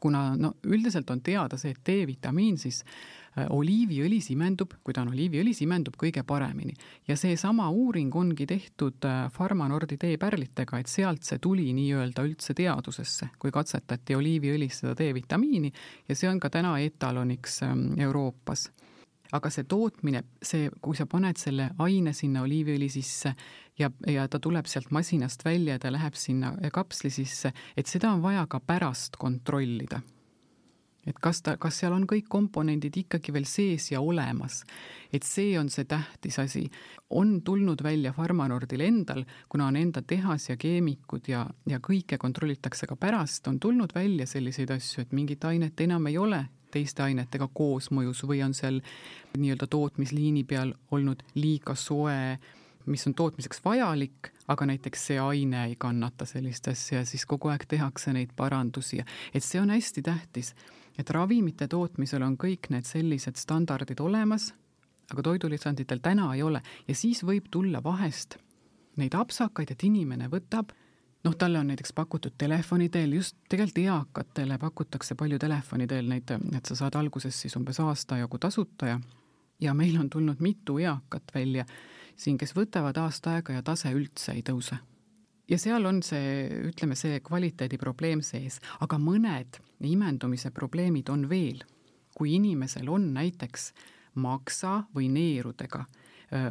kuna 0.01 0.31
no 0.37 0.55
üldiselt 0.65 1.09
on 1.13 1.21
teada 1.21 1.57
see, 1.61 1.75
et 1.75 1.81
D-vitamiin 1.85 2.57
siis 2.57 2.83
Äh, 3.31 3.45
oliiviõlis 3.47 4.25
imendub, 4.33 4.73
kui 4.83 4.91
ta 4.91 5.05
on 5.05 5.13
oliiviõlis, 5.13 5.61
imendub 5.63 5.95
kõige 5.95 6.23
paremini. 6.27 6.73
ja 7.07 7.15
seesama 7.15 7.69
uuring 7.69 8.15
ongi 8.15 8.45
tehtud 8.45 9.07
Farmanordi 9.31 9.95
äh, 9.95 10.01
D-pärlitega, 10.01 10.79
et 10.79 10.91
sealt 10.91 11.23
see 11.23 11.39
tuli 11.39 11.69
nii-öelda 11.71 12.25
üldse 12.27 12.53
teadusesse, 12.53 13.29
kui 13.39 13.51
katsetati 13.51 14.19
oliiviõlis 14.19 14.81
seda 14.81 14.97
D-vitamiini 14.99 15.71
ja 16.09 16.15
see 16.15 16.27
on 16.27 16.43
ka 16.43 16.49
täna 16.49 16.75
etaloniks 16.83 17.61
ähm, 17.63 17.87
Euroopas 17.99 18.67
aga 19.31 19.49
see 19.49 19.63
tootmine, 19.63 20.25
see, 20.43 20.67
kui 20.83 20.99
sa 20.99 21.07
paned 21.07 21.39
selle 21.39 21.69
aine 21.79 22.11
sinna 22.11 22.43
oliiviõli 22.43 22.89
sisse 22.91 23.31
ja, 23.79 23.87
ja 24.11 24.27
ta 24.27 24.43
tuleb 24.43 24.67
sealt 24.67 24.91
masinast 24.91 25.45
välja 25.45 25.79
ja 25.79 25.79
ta 25.79 25.91
läheb 25.91 26.19
sinna 26.19 26.57
kapsli 26.73 27.09
sisse, 27.09 27.53
et 27.77 27.87
seda 27.87 28.11
on 28.11 28.19
vaja 28.19 28.43
ka 28.51 28.59
pärast 28.59 29.15
kontrollida 29.15 30.03
et 31.07 31.17
kas 31.21 31.41
ta, 31.41 31.55
kas 31.57 31.79
seal 31.81 31.95
on 31.95 32.05
kõik 32.09 32.27
komponendid 32.29 32.97
ikkagi 33.03 33.33
veel 33.33 33.47
sees 33.49 33.89
ja 33.91 34.01
olemas. 34.01 34.63
et 35.13 35.23
see 35.23 35.57
on 35.59 35.69
see 35.69 35.85
tähtis 35.85 36.39
asi. 36.39 36.69
on 37.09 37.41
tulnud 37.41 37.83
välja 37.83 38.13
Farmanordil 38.13 38.81
endal, 38.81 39.25
kuna 39.49 39.67
on 39.67 39.75
enda 39.75 40.01
tehas 40.01 40.49
ja 40.49 40.57
keemikud 40.57 41.27
ja, 41.27 41.47
ja 41.67 41.79
kõike 41.79 42.17
kontrollitakse 42.17 42.87
ka 42.87 42.95
pärast, 42.95 43.47
on 43.47 43.59
tulnud 43.59 43.95
välja 43.95 44.27
selliseid 44.27 44.71
asju, 44.71 45.01
et 45.01 45.11
mingit 45.11 45.43
ainet 45.43 45.79
enam 45.81 46.07
ei 46.07 46.17
ole 46.17 46.45
teiste 46.71 47.03
ainetega 47.03 47.49
koosmõjus 47.53 48.23
või 48.23 48.45
on 48.45 48.53
seal 48.53 48.79
nii-öelda 49.37 49.67
tootmisliini 49.67 50.43
peal 50.47 50.73
olnud 50.91 51.23
liiga 51.35 51.75
soe 51.75 52.39
mis 52.85 53.07
on 53.07 53.13
tootmiseks 53.13 53.61
vajalik, 53.65 54.31
aga 54.47 54.65
näiteks 54.65 55.07
see 55.11 55.19
aine 55.21 55.65
ei 55.67 55.75
kannata 55.79 56.25
sellist 56.25 56.67
asja 56.71 57.01
ja 57.01 57.05
siis 57.05 57.25
kogu 57.29 57.51
aeg 57.51 57.65
tehakse 57.69 58.13
neid 58.15 58.33
parandusi 58.35 59.01
ja 59.01 59.05
et 59.33 59.45
see 59.45 59.61
on 59.61 59.69
hästi 59.69 60.01
tähtis, 60.05 60.55
et 60.97 61.09
ravimite 61.09 61.67
tootmisel 61.67 62.23
on 62.23 62.37
kõik 62.37 62.69
need 62.69 62.85
sellised 62.85 63.39
standardid 63.39 63.99
olemas, 63.99 64.51
aga 65.11 65.23
toidulisanditel 65.23 65.99
täna 66.03 66.29
ei 66.35 66.43
ole 66.43 66.61
ja 66.87 66.95
siis 66.95 67.23
võib 67.23 67.49
tulla 67.51 67.83
vahest 67.83 68.37
neid 68.97 69.15
apsakaid, 69.15 69.71
et 69.71 69.83
inimene 69.83 70.27
võtab 70.31 70.73
noh, 71.23 71.35
talle 71.37 71.59
on 71.59 71.67
näiteks 71.71 71.93
pakutud 71.93 72.35
telefoni 72.37 72.89
teel, 72.89 73.13
just 73.13 73.37
tegelikult 73.49 73.83
eakatele 73.85 74.57
pakutakse 74.57 75.15
palju 75.15 75.39
telefoni 75.39 75.87
teel 75.87 76.09
neid, 76.09 76.31
et 76.55 76.65
sa 76.65 76.75
saad 76.75 76.97
alguses 76.99 77.41
siis 77.41 77.55
umbes 77.59 77.79
aasta 77.79 78.19
jagu 78.21 78.39
tasuta 78.41 78.93
ja 78.93 78.99
ja 79.61 79.73
meil 79.73 79.99
on 79.99 80.09
tulnud 80.09 80.39
mitu 80.39 80.77
eakat 80.81 81.23
välja 81.35 81.65
siin, 82.15 82.37
kes 82.37 82.55
võtavad 82.55 82.97
aasta 82.97 83.35
aega 83.37 83.53
ja 83.53 83.61
tase 83.61 83.91
üldse 83.93 84.33
ei 84.33 84.41
tõuse. 84.41 84.77
Ja 85.51 85.59
seal 85.59 85.85
on 85.85 85.99
see, 86.05 86.47
ütleme, 86.71 86.95
see 86.95 87.19
kvaliteedi 87.25 87.77
probleem 87.81 88.23
sees, 88.23 88.61
aga 88.79 88.99
mõned 89.01 89.59
imendumise 89.83 90.51
probleemid 90.55 91.09
on 91.11 91.27
veel. 91.29 91.63
kui 92.11 92.33
inimesel 92.35 92.89
on 92.91 93.13
näiteks 93.15 93.69
maksa 94.19 94.83
või 94.93 95.07
neerudega 95.09 95.85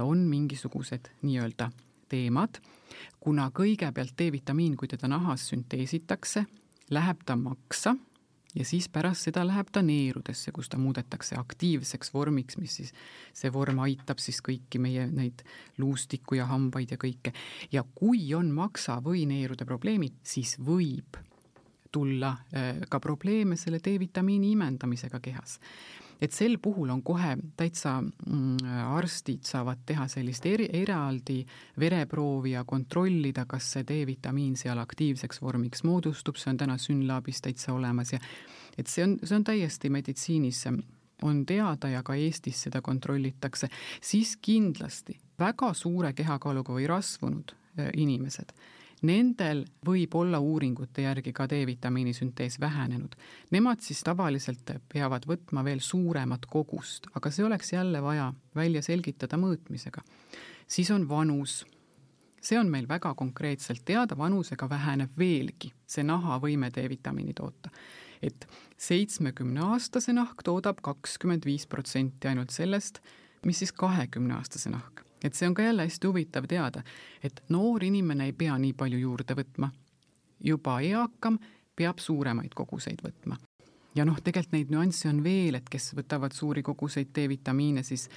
on 0.00 0.22
mingisugused 0.28 1.10
nii-öelda 1.22 1.68
teemad, 2.08 2.58
kuna 3.20 3.50
kõigepealt 3.54 4.16
D-vitamiin, 4.18 4.76
kui 4.76 4.88
teda 4.88 5.08
nahas 5.08 5.44
sünteesitakse, 5.50 6.46
läheb 6.90 7.20
ta 7.24 7.36
maksa 7.36 7.94
ja 8.54 8.64
siis 8.64 8.88
pärast 8.88 9.28
seda 9.28 9.44
läheb 9.46 9.70
ta 9.72 9.82
neerudesse, 9.82 10.52
kus 10.52 10.68
ta 10.68 10.78
muudetakse 10.78 11.38
aktiivseks 11.38 12.14
vormiks, 12.14 12.58
mis 12.58 12.76
siis, 12.80 12.92
see 13.36 13.52
vorm 13.52 13.78
aitab 13.84 14.18
siis 14.22 14.40
kõiki 14.42 14.80
meie 14.82 15.06
neid 15.10 15.44
luustikku 15.78 16.38
ja 16.40 16.48
hambaid 16.50 16.94
ja 16.94 17.00
kõike. 17.00 17.34
ja 17.72 17.84
kui 17.94 18.34
on 18.34 18.50
maksa 18.54 19.00
või 19.04 19.26
neerude 19.30 19.64
probleemid, 19.64 20.20
siis 20.22 20.56
võib 20.58 21.18
tulla 21.92 22.36
äh, 22.54 22.84
ka 22.88 23.00
probleeme 23.00 23.56
selle 23.56 23.80
D-vitamiini 23.82 24.52
imendamisega 24.54 25.20
kehas 25.20 25.58
et 26.20 26.33
sel 26.33 26.59
puhul 26.62 26.90
on 26.92 27.02
kohe 27.02 27.37
täitsa 27.56 27.96
mm, 28.02 28.56
arstid 28.96 29.44
saavad 29.48 29.83
teha 29.87 30.06
sellist 30.09 30.46
eri, 30.46 30.68
eraldi 30.83 31.40
vereproovi 31.80 32.54
ja 32.54 32.64
kontrollida, 32.64 33.46
kas 33.48 33.72
see 33.74 33.87
D-vitamiin 33.88 34.56
seal 34.61 34.78
aktiivseks 34.83 35.42
vormiks 35.42 35.85
moodustub, 35.88 36.38
see 36.40 36.52
on 36.52 36.61
täna 36.61 36.78
Synlabis 36.78 37.40
täitsa 37.44 37.72
olemas 37.74 38.12
ja 38.12 38.20
et 38.78 38.87
see 38.87 39.04
on, 39.04 39.18
see 39.24 39.37
on 39.37 39.44
täiesti 39.44 39.90
meditsiinis 39.90 40.66
on 41.22 41.44
teada 41.46 41.88
ja 41.92 42.02
ka 42.02 42.14
Eestis 42.16 42.62
seda 42.66 42.80
kontrollitakse, 42.80 43.68
siis 44.00 44.37
kindlasti 44.40 45.18
väga 45.40 45.72
suure 45.76 46.12
kehakaaluga 46.16 46.76
või 46.76 46.87
rasvunud 46.88 47.52
äh, 47.52 47.90
inimesed 47.96 48.54
Nendel 49.02 49.64
võib 49.86 50.14
olla 50.14 50.38
uuringute 50.44 51.06
järgi 51.06 51.32
ka 51.32 51.46
D-vitamiini 51.48 52.12
süntees 52.12 52.58
vähenenud. 52.60 53.14
Nemad 53.50 53.80
siis 53.80 54.02
tavaliselt 54.04 54.74
peavad 54.92 55.24
võtma 55.28 55.64
veel 55.64 55.80
suuremat 55.80 56.44
kogust, 56.46 57.08
aga 57.14 57.32
see 57.32 57.46
oleks 57.46 57.72
jälle 57.72 58.02
vaja 58.02 58.32
välja 58.54 58.82
selgitada 58.82 59.40
mõõtmisega. 59.40 60.02
siis 60.66 60.90
on 60.90 61.08
vanus. 61.08 61.64
see 62.40 62.58
on 62.58 62.68
meil 62.68 62.88
väga 62.88 63.14
konkreetselt 63.14 63.84
teada, 63.84 64.18
vanusega 64.18 64.68
väheneb 64.68 65.10
veelgi 65.18 65.72
see 65.86 66.02
nahavõime 66.02 66.70
D-vitamiini 66.70 67.34
toota 67.34 67.70
et 68.22 68.46
seitsmekümne 68.76 69.60
aastase 69.60 70.12
nahk 70.12 70.42
toodab 70.44 70.80
kakskümmend 70.82 71.44
viis 71.48 71.66
protsenti 71.66 72.28
ainult 72.28 72.50
sellest, 72.50 73.00
mis 73.46 73.58
siis 73.58 73.72
kahekümne 73.72 74.36
aastase 74.36 74.70
nahk 74.70 75.04
et 75.24 75.35
see 75.35 75.48
on 75.48 75.54
ka 75.54 75.62
jälle 75.62 75.87
hästi 75.87 76.06
huvitav 76.06 76.48
teada, 76.48 76.83
et 77.22 77.42
noor 77.48 77.85
inimene 77.85 78.30
ei 78.30 78.33
pea 78.33 78.56
nii 78.59 78.72
palju 78.72 78.98
juurde 78.98 79.37
võtma. 79.38 79.70
juba 80.40 80.80
eakam 80.80 81.38
peab 81.76 81.98
suuremaid 81.98 82.54
koguseid 82.54 83.02
võtma. 83.04 83.38
ja 83.94 84.04
noh, 84.04 84.20
tegelikult 84.20 84.52
neid 84.52 84.70
nüansse 84.70 85.09
on 85.09 85.22
veel, 85.24 85.54
et 85.54 85.68
kes 85.68 85.94
võtavad 85.94 86.33
suuri 86.33 86.62
koguseid 86.62 87.14
D-vitamiine, 87.14 87.83
siis 87.83 88.09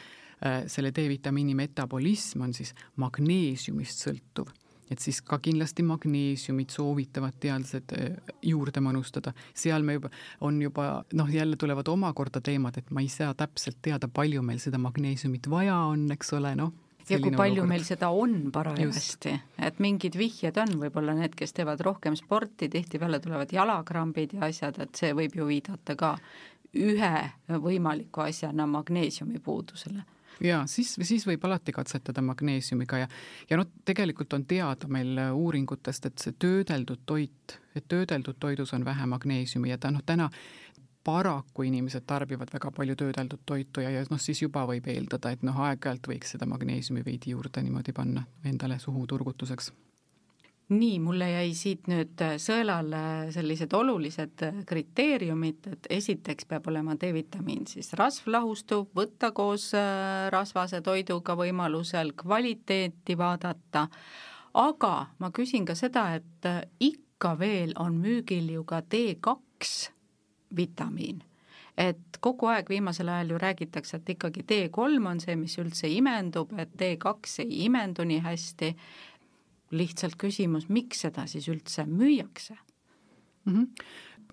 äh, 0.46 0.64
selle 0.68 0.92
D-vitamiini 0.92 1.56
metabolism 1.56 2.42
on 2.42 2.54
siis 2.54 2.76
magneesiumist 2.96 4.06
sõltuv 4.08 4.52
et 4.92 5.02
siis 5.02 5.22
ka 5.26 5.40
kindlasti 5.42 5.84
magneesiumit 5.88 6.74
soovitavad 6.74 7.38
teadlased 7.42 7.96
äh, 7.98 8.36
juurde 8.42 8.82
manustada. 8.84 9.34
seal 9.54 9.84
me 9.84 9.98
juba, 9.98 10.10
on 10.42 10.62
juba 10.62 11.04
noh, 11.14 11.30
jälle 11.34 11.56
tulevad 11.56 11.88
omakorda 11.88 12.42
teemad, 12.42 12.78
et 12.78 12.92
ma 12.92 13.02
ei 13.02 13.10
saa 13.10 13.34
täpselt 13.34 13.80
teada, 13.82 14.08
palju 14.08 14.42
meil 14.42 14.60
seda 14.60 14.78
magneesiumit 14.78 15.50
vaja 15.50 15.78
on, 15.90 16.12
eks 16.12 16.34
ole, 16.38 16.56
noh, 16.60 16.74
ja 17.10 17.20
kui 17.20 17.34
palju 17.36 17.62
olukord. 17.62 17.70
meil 17.70 17.84
seda 17.88 18.10
on 18.16 18.38
parajasti, 18.54 19.34
et 19.68 19.80
mingid 19.84 20.18
vihjed 20.20 20.58
on 20.62 20.78
võib-olla 20.86 21.16
need, 21.18 21.36
kes 21.40 21.56
teevad 21.58 21.84
rohkem 21.84 22.16
sporti, 22.20 22.70
tihtipeale 22.72 23.20
tulevad 23.24 23.52
jalakrambid 23.54 24.38
ja 24.38 24.48
asjad, 24.50 24.80
et 24.84 24.96
see 24.96 25.14
võib 25.18 25.36
ju 25.38 25.48
viidata 25.50 25.98
ka 26.00 26.16
ühe 26.74 27.14
võimaliku 27.62 28.26
asjana 28.26 28.66
magneesiumi 28.70 29.40
puudusele. 29.44 30.04
Ja 30.42 30.64
siis, 30.68 30.96
siis 31.06 31.28
võib 31.28 31.44
alati 31.46 31.72
katsetada 31.72 32.22
magneesiumiga 32.26 33.04
ja, 33.04 33.08
ja 33.50 33.60
noh, 33.60 33.68
tegelikult 33.86 34.34
on 34.34 34.48
teada 34.50 34.90
meil 34.92 35.20
uuringutest, 35.30 36.10
et 36.10 36.24
see 36.24 36.34
töödeldud 36.42 37.04
toit, 37.06 37.60
et 37.78 37.86
töödeldud 37.88 38.40
toidus 38.42 38.74
on 38.74 38.86
vähe 38.86 39.06
magneesiumi 39.10 39.70
ja 39.70 39.78
ta 39.78 39.92
noh, 39.94 40.02
täna 40.06 40.30
paraku 41.04 41.68
inimesed 41.68 42.06
tarbivad 42.08 42.54
väga 42.54 42.72
palju 42.72 42.96
töödeldud 42.96 43.46
toitu 43.46 43.84
ja, 43.84 43.90
ja 43.90 44.04
noh, 44.10 44.22
siis 44.22 44.42
juba 44.42 44.66
võib 44.70 44.88
eeldada, 44.88 45.34
et 45.34 45.44
noh, 45.44 45.58
aeg-ajalt 45.68 46.08
võiks 46.08 46.36
seda 46.36 46.48
magneesiumi 46.50 47.04
veidi 47.06 47.36
juurde 47.36 47.64
niimoodi 47.64 47.96
panna 47.96 48.24
endale 48.48 48.80
suhu 48.80 49.08
turgutuseks 49.08 49.74
nii, 50.70 51.00
mulle 51.00 51.28
jäi 51.32 51.54
siit 51.58 51.88
nüüd 51.92 52.22
äh, 52.24 52.36
sõelale 52.42 53.32
sellised 53.36 53.74
olulised 53.76 54.44
äh, 54.48 54.62
kriteeriumid, 54.68 55.68
et 55.76 55.90
esiteks 56.00 56.48
peab 56.50 56.68
olema 56.72 56.96
D-vitamiin 57.00 57.68
siis 57.70 57.94
rasvlahustuv, 58.00 58.88
võtta 58.96 59.32
koos 59.36 59.70
äh, 59.78 60.30
rasvase 60.34 60.82
toiduga 60.86 61.36
võimalusel, 61.40 62.14
kvaliteeti 62.20 63.18
vaadata, 63.20 63.88
aga 64.60 64.94
ma 65.20 65.32
küsin 65.36 65.68
ka 65.68 65.76
seda, 65.78 66.08
et 66.20 66.50
ikka 66.80 67.36
veel 67.40 67.76
on 67.82 67.98
müügil 68.00 68.50
ju 68.56 68.64
ka 68.68 68.82
D2 68.82 69.36
vitamiin 70.56 71.24
et 71.78 72.20
kogu 72.22 72.48
aeg 72.52 72.70
viimasel 72.70 73.10
ajal 73.10 73.34
ju 73.34 73.38
räägitakse, 73.42 73.98
et 73.98 74.10
ikkagi 74.14 74.44
D3 74.50 75.08
on 75.10 75.22
see, 75.24 75.36
mis 75.40 75.56
üldse 75.58 75.90
imendub, 75.90 76.54
et 76.62 76.74
D2 76.80 77.40
ei 77.46 77.66
imendu 77.66 78.06
nii 78.06 78.22
hästi. 78.22 78.76
lihtsalt 79.74 80.14
küsimus, 80.22 80.68
miks 80.70 81.00
seda 81.02 81.24
siis 81.26 81.48
üldse 81.50 81.86
müüakse 81.90 82.54
mm? 83.46 83.54
-hmm 83.54 83.68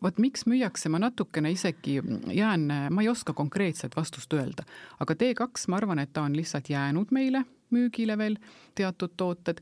vot 0.02 0.18
miks 0.18 0.46
müüakse, 0.46 0.88
ma 0.88 0.98
natukene 0.98 1.50
isegi 1.52 2.00
jään, 2.32 2.72
ma 2.90 3.02
ei 3.02 3.08
oska 3.08 3.32
konkreetset 3.32 3.96
vastust 3.96 4.32
öelda, 4.32 4.64
aga 5.00 5.14
D2, 5.14 5.68
ma 5.68 5.76
arvan, 5.76 5.98
et 5.98 6.12
ta 6.12 6.22
on 6.22 6.36
lihtsalt 6.36 6.70
jäänud 6.70 7.10
meile 7.10 7.44
müügile 7.70 8.18
veel, 8.18 8.36
teatud 8.74 9.12
tooted. 9.16 9.60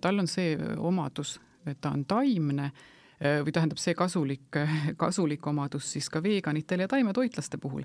tal 0.00 0.18
on 0.18 0.26
see 0.26 0.58
omadus, 0.76 1.40
et 1.66 1.80
ta 1.80 1.90
on 1.90 2.04
taimne 2.04 2.72
või 3.18 3.52
tähendab 3.52 3.80
see 3.82 3.96
kasulik, 3.98 4.60
kasulik 5.02 5.46
omadus 5.46 5.92
siis 5.92 6.06
ka 6.10 6.22
veganitele 6.22 6.86
ja 6.86 6.88
taimetoitlaste 6.88 7.58
puhul. 7.58 7.82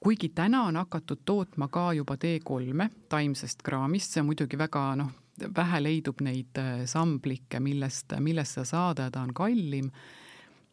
kuigi 0.00 0.28
täna 0.28 0.62
on 0.68 0.76
hakatud 0.76 1.20
tootma 1.24 1.68
ka 1.68 1.92
juba 1.92 2.14
D3-e 2.14 2.88
taimsest 3.08 3.62
kraamist, 3.62 4.12
see 4.12 4.20
on 4.20 4.30
muidugi 4.30 4.58
väga 4.58 4.96
noh, 4.96 5.12
vähe 5.56 5.82
leidub 5.82 6.20
neid 6.20 6.58
äh, 6.58 6.84
samblikke, 6.86 7.60
millest, 7.60 8.14
millest 8.20 8.58
seda 8.58 8.64
saada 8.64 9.08
ja 9.08 9.10
ta 9.10 9.24
on 9.26 9.34
kallim 9.34 9.90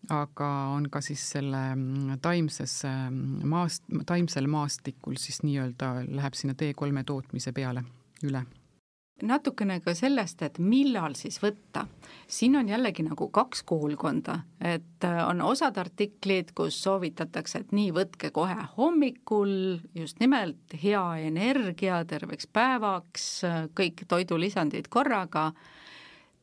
aga 0.09 0.47
on 0.75 0.87
ka 0.89 1.01
siis 1.05 1.23
selle 1.35 1.59
mm, 1.75 2.21
taimses 2.21 2.81
mm, 2.87 3.43
maast, 3.49 3.85
taimsel 4.05 4.47
maastikul 4.49 5.19
siis 5.21 5.43
nii-öelda 5.45 5.93
läheb 6.09 6.37
sinna 6.37 6.55
D3 6.57 7.05
tootmise 7.05 7.53
peale 7.53 7.83
üle 8.23 8.45
natukene 9.25 9.79
ka 9.83 9.93
sellest, 9.97 10.41
et 10.45 10.59
millal 10.59 11.15
siis 11.19 11.39
võtta. 11.41 11.85
siin 12.31 12.55
on 12.55 12.69
jällegi 12.69 13.03
nagu 13.03 13.27
kaks 13.33 13.63
koolkonda, 13.67 14.39
et 14.59 15.05
äh, 15.05 15.19
on 15.27 15.41
osad 15.41 15.77
artiklid, 15.77 16.53
kus 16.55 16.79
soovitatakse, 16.83 17.59
et 17.59 17.75
nii, 17.75 17.91
võtke 17.95 18.31
kohe 18.31 18.57
hommikul 18.77 19.81
just 19.95 20.19
nimelt 20.19 20.75
hea 20.83 21.03
energia 21.27 22.03
terveks 22.05 22.47
päevaks, 22.47 23.27
kõik 23.77 24.05
toidulisandid 24.07 24.87
korraga, 24.89 25.51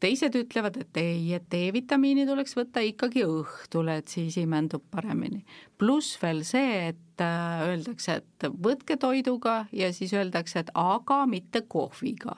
teised 0.01 0.37
ütlevad, 0.39 0.77
et 0.79 1.01
ei, 1.01 1.33
et 1.35 1.49
D-vitamiini 1.51 2.27
tuleks 2.29 2.55
võtta 2.55 2.85
ikkagi 2.85 3.25
õhtul, 3.27 3.89
et 3.97 4.09
siis 4.09 4.37
imendub 4.39 4.85
paremini. 4.91 5.45
pluss 5.79 6.19
veel 6.23 6.45
see, 6.45 6.93
et 6.93 7.25
äh, 7.25 7.65
öeldakse, 7.71 8.21
et 8.21 8.51
võtke 8.55 8.97
toiduga 8.97 9.65
ja 9.73 9.93
siis 9.93 10.13
öeldakse, 10.15 10.61
et 10.61 10.71
aga 10.75 11.25
mitte 11.27 11.65
kohviga 11.67 12.37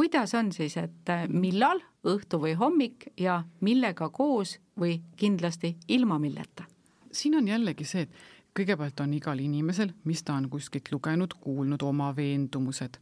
kuidas 0.00 0.34
on 0.34 0.52
siis, 0.52 0.76
et 0.80 1.10
äh, 1.12 1.26
millal, 1.28 1.82
õhtu 2.08 2.38
või 2.40 2.54
hommik 2.56 3.10
ja 3.20 3.42
millega 3.60 4.06
koos 4.08 4.54
või 4.80 4.94
kindlasti 5.20 5.74
ilma 5.92 6.16
milleta? 6.18 6.64
siin 7.12 7.34
on 7.36 7.48
jällegi 7.48 7.84
see, 7.84 8.06
et 8.06 8.54
kõigepealt 8.56 9.02
on 9.04 9.12
igal 9.12 9.42
inimesel, 9.44 9.90
mis 10.08 10.22
ta 10.24 10.38
on 10.40 10.46
kuskilt 10.48 10.88
lugenud, 10.92 11.34
kuulnud, 11.42 11.82
oma 11.82 12.14
veendumused. 12.16 12.96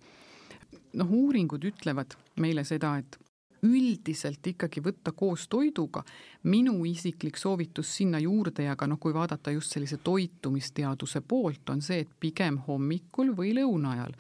noh, 0.99 1.13
uuringud 1.21 1.69
ütlevad 1.71 2.17
meile 2.43 2.65
seda, 2.65 2.97
et 2.99 3.19
üldiselt 3.63 4.47
ikkagi 4.47 4.83
võtta 4.83 5.13
koos 5.13 5.47
toiduga. 5.49 6.03
minu 6.43 6.85
isiklik 6.85 7.37
soovitus 7.37 7.95
sinna 7.97 8.19
juurde 8.19 8.67
ja 8.67 8.75
ka 8.77 8.87
noh, 8.87 8.99
kui 8.99 9.15
vaadata 9.15 9.55
just 9.55 9.71
sellise 9.71 10.01
toitumisteaduse 10.03 11.21
poolt, 11.21 11.71
on 11.71 11.81
see, 11.83 12.01
et 12.01 12.11
pigem 12.21 12.59
hommikul 12.67 13.37
või 13.37 13.55
lõuna 13.55 13.95
ajal 13.95 14.19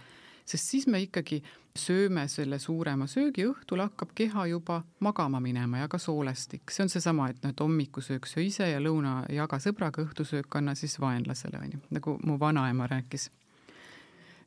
sest 0.48 0.70
siis 0.72 0.86
me 0.88 1.00
ikkagi 1.02 1.42
sööme 1.78 2.24
selle 2.28 2.58
suurema 2.58 3.06
söögi, 3.10 3.44
õhtul 3.48 3.82
hakkab 3.84 4.12
keha 4.18 4.46
juba 4.50 4.80
magama 5.04 5.40
minema 5.40 5.82
ja 5.82 5.88
ka 5.88 6.00
soolestik, 6.02 6.72
see 6.72 6.84
on 6.86 6.92
seesama, 6.92 7.28
et 7.30 7.42
noh, 7.44 7.52
et 7.54 7.62
hommikusöök 7.62 8.26
söö 8.26 8.46
ise 8.46 8.70
ja 8.70 8.80
lõuna 8.82 9.20
jaga 9.32 9.60
sõbraga, 9.62 10.02
õhtusöök 10.06 10.58
anna 10.58 10.74
siis 10.78 10.98
vaenlasele, 11.00 11.60
on 11.60 11.76
ju, 11.76 11.82
nagu 11.94 12.16
mu 12.26 12.38
vanaema 12.40 12.88
rääkis. 12.90 13.30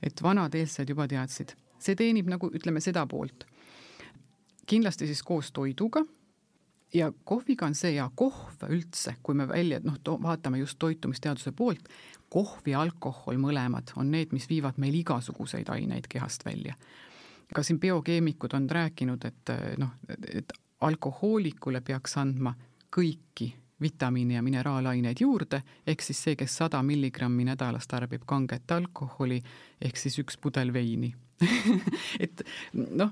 et 0.02 0.24
vanad 0.24 0.56
eestlased 0.56 0.90
juba 0.90 1.08
teadsid, 1.08 1.54
see 1.80 1.96
teenib 1.96 2.28
nagu 2.30 2.50
ütleme 2.50 2.82
seda 2.82 3.06
poolt. 3.06 3.46
kindlasti 4.66 5.08
siis 5.08 5.24
koos 5.24 5.52
toiduga 5.52 6.06
ja 6.94 7.12
kohviga 7.24 7.66
on 7.66 7.76
see 7.76 7.94
ja 7.96 8.10
kohv 8.16 8.66
üldse, 8.70 9.16
kui 9.24 9.36
me 9.36 9.48
välja, 9.48 9.80
noh, 9.84 9.98
vaatame 10.24 10.58
just 10.58 10.80
toitumisteaduse 10.80 11.52
poolt, 11.52 11.88
kohv 12.32 12.68
ja 12.68 12.82
alkohol 12.82 13.40
mõlemad 13.42 13.94
on 14.00 14.12
need, 14.12 14.32
mis 14.32 14.48
viivad 14.50 14.80
meil 14.82 14.96
igasuguseid 15.02 15.70
aineid 15.70 16.08
kehast 16.10 16.46
välja. 16.46 16.76
ka 17.54 17.64
siin 17.64 17.80
biokeemikud 17.80 18.54
on 18.56 18.70
rääkinud, 18.70 19.26
et 19.26 19.52
noh, 19.78 19.90
et 20.34 20.54
alkohoolikule 20.82 21.82
peaks 21.82 22.18
andma 22.18 22.54
kõiki 22.96 23.52
vitamiine 23.82 24.34
ja 24.38 24.42
mineraalaineid 24.42 25.20
juurde, 25.20 25.62
ehk 25.88 26.02
siis 26.02 26.24
see, 26.24 26.36
kes 26.36 26.56
sada 26.58 26.84
milligrammi 26.84 27.46
nädalas 27.46 27.88
tarbib 27.88 28.24
kanget 28.26 28.72
alkoholi, 28.72 29.42
ehk 29.82 29.98
siis 29.98 30.20
üks 30.22 30.38
pudel 30.38 30.74
veini 30.74 31.12
et 32.26 32.44
noh, 32.74 33.12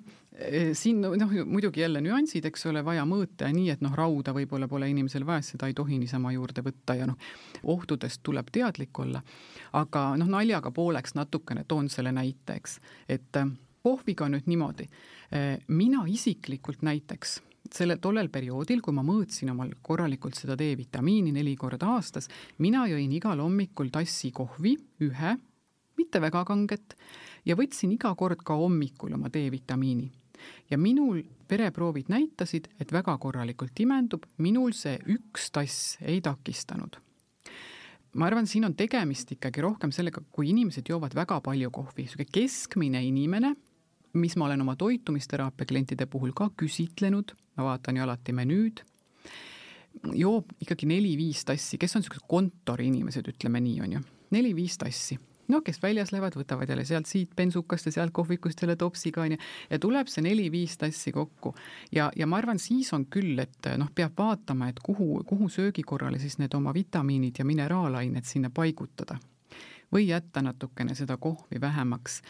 siin 0.73 1.01
noh, 1.01 1.31
muidugi 1.45 1.81
jälle 1.81 2.01
nüansid, 2.01 2.45
eks 2.45 2.67
ole, 2.69 2.83
vaja 2.85 3.03
mõõta 3.07 3.47
ja 3.49 3.55
nii, 3.55 3.69
et 3.73 3.81
noh, 3.83 3.93
rauda 3.97 4.33
võib-olla 4.35 4.69
pole 4.71 4.89
inimesel 4.91 5.25
vaja, 5.27 5.43
seda 5.45 5.67
ei 5.67 5.75
tohi 5.77 5.97
niisama 5.99 6.31
juurde 6.35 6.63
võtta 6.65 6.95
ja 6.95 7.07
noh, 7.09 7.17
ohtudest 7.63 8.21
tuleb 8.23 8.51
teadlik 8.53 8.99
olla. 8.99 9.21
aga 9.73 10.05
noh, 10.17 10.29
naljaga 10.29 10.71
pooleks 10.71 11.15
natukene 11.17 11.65
toon 11.67 11.89
selle 11.89 12.13
näite, 12.15 12.55
eks, 12.61 12.79
et 13.09 13.41
äh, 13.41 13.51
kohviga 13.83 14.25
on 14.25 14.37
nüüd 14.37 14.47
niimoodi, 14.49 14.87
äh, 15.33 15.57
mina 15.67 16.05
isiklikult 16.07 16.85
näiteks 16.85 17.39
selle, 17.73 17.97
tollel 18.01 18.29
perioodil, 18.33 18.81
kui 18.81 18.95
ma 18.95 19.03
mõõtsin 19.05 19.51
omal 19.51 19.73
korralikult 19.81 20.37
seda 20.37 20.55
D-vitamiini 20.57 21.33
neli 21.35 21.55
korda 21.59 21.91
aastas, 21.97 22.29
mina 22.57 22.85
jõin 22.89 23.11
igal 23.17 23.41
hommikul 23.43 23.91
tassi 23.93 24.31
kohvi, 24.35 24.77
ühe, 25.05 25.35
mitte 26.09 26.23
väga 26.25 26.41
kanget, 26.47 26.95
ja 27.45 27.53
võtsin 27.53 27.93
iga 27.93 28.15
kord 28.17 28.41
ka 28.41 28.57
hommikul 28.57 29.13
oma 29.13 29.29
D-vitamiini. 29.29 30.09
ja 30.71 30.77
minul 30.77 31.19
vereproovid 31.49 32.07
näitasid, 32.09 32.69
et 32.79 32.91
väga 32.91 33.17
korralikult 33.19 33.79
imendub, 33.83 34.23
minul 34.37 34.71
see 34.71 34.95
üks 35.05 35.49
tass 35.51 35.97
ei 36.01 36.21
takistanud. 36.21 36.95
Ma 38.15 38.25
arvan, 38.25 38.47
siin 38.47 38.65
on 38.65 38.73
tegemist 38.73 39.31
ikkagi 39.35 39.61
rohkem 39.61 39.91
sellega, 39.91 40.21
kui 40.31 40.49
inimesed 40.49 40.87
joovad 40.89 41.13
väga 41.13 41.41
palju 41.43 41.69
kohvi, 41.69 42.07
niisugune 42.07 42.31
keskmine 42.31 43.03
inimene, 43.05 43.53
mis 44.13 44.37
ma 44.39 44.47
olen 44.47 44.63
oma 44.63 44.77
toitumisteraapia 44.79 45.67
klientide 45.69 46.07
puhul 46.07 46.31
ka 46.33 46.49
küsitlenud, 46.57 47.35
ma 47.59 47.67
vaatan 47.67 47.99
ju 47.99 48.07
alati 48.07 48.33
menüüd, 48.33 48.81
joob 50.15 50.55
ikkagi 50.63 50.87
neli-viis 50.89 51.43
tassi, 51.45 51.77
kes 51.77 51.97
on 51.97 52.05
niisugused 52.05 52.29
kontoriinimesed, 52.31 53.27
ütleme 53.35 53.61
nii, 53.61 53.81
on 53.83 53.99
ju, 53.99 54.05
neli-viis 54.31 54.79
tassi 54.79 55.19
no 55.49 55.61
kes 55.65 55.81
väljas 55.81 56.11
lähevad, 56.13 56.35
võtavad 56.37 56.69
jälle 56.69 56.85
sealt 56.85 57.09
siit 57.09 57.35
bensukast 57.35 57.89
ja 57.89 57.91
sealt 57.91 58.13
kohvikust 58.13 58.61
jälle 58.61 58.75
topsiga 58.75 59.21
onju 59.25 59.37
ja 59.69 59.79
tuleb 59.79 60.07
see 60.07 60.23
neli-viis 60.25 60.77
tassi 60.77 61.11
kokku. 61.11 61.55
ja, 61.91 62.11
ja 62.15 62.27
ma 62.27 62.37
arvan, 62.37 62.59
siis 62.59 62.93
on 62.93 63.05
küll, 63.05 63.39
et 63.39 63.71
noh, 63.77 63.89
peab 63.95 64.17
vaatama, 64.17 64.69
et 64.69 64.79
kuhu, 64.83 65.23
kuhu 65.27 65.49
söögikorrale 65.49 66.19
siis 66.19 66.37
need 66.39 66.53
oma 66.53 66.73
vitamiinid 66.73 67.39
ja 67.39 67.45
mineraalained 67.45 68.25
sinna 68.25 68.49
paigutada. 68.49 69.19
või 69.93 70.07
jätta 70.07 70.41
natukene 70.41 70.95
seda 70.95 71.17
kohvi 71.17 71.61
vähemaks. 71.61 72.21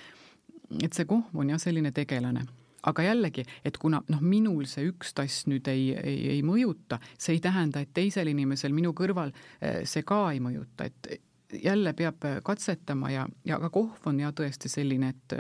et 0.84 0.93
see 0.93 1.05
kohv 1.05 1.36
on 1.36 1.49
jah, 1.49 1.60
selline 1.60 1.91
tegelane 1.91 2.45
aga 2.84 3.03
jällegi, 3.03 3.43
et 3.65 3.77
kuna 3.77 4.01
noh, 4.08 4.21
minul 4.21 4.65
see 4.65 4.88
üks 4.88 5.13
tass 5.13 5.47
nüüd 5.51 5.67
ei, 5.67 5.91
ei, 5.97 6.29
ei 6.29 6.43
mõjuta, 6.43 6.99
see 7.17 7.36
ei 7.36 7.39
tähenda, 7.43 7.82
et 7.84 7.91
teisel 7.93 8.27
inimesel 8.32 8.71
minu 8.73 8.93
kõrval 8.95 9.34
eh, 9.62 9.82
see 9.84 10.05
ka 10.08 10.29
ei 10.32 10.39
mõjuta, 10.39 10.86
et 10.86 11.28
jälle 11.53 11.93
peab 11.93 12.25
katsetama 12.43 13.12
ja, 13.12 13.27
ja 13.45 13.59
ka 13.59 13.69
kohv 13.73 14.07
on 14.12 14.19
ja 14.19 14.31
tõesti 14.35 14.69
selline, 14.69 15.09
et 15.09 15.35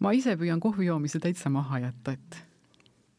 ma 0.00 0.12
ise 0.16 0.36
püüan 0.36 0.60
kohvi 0.60 0.88
joomise 0.88 1.20
täitsa 1.22 1.50
maha 1.50 1.80
jätta, 1.86 2.14
et, 2.18 2.38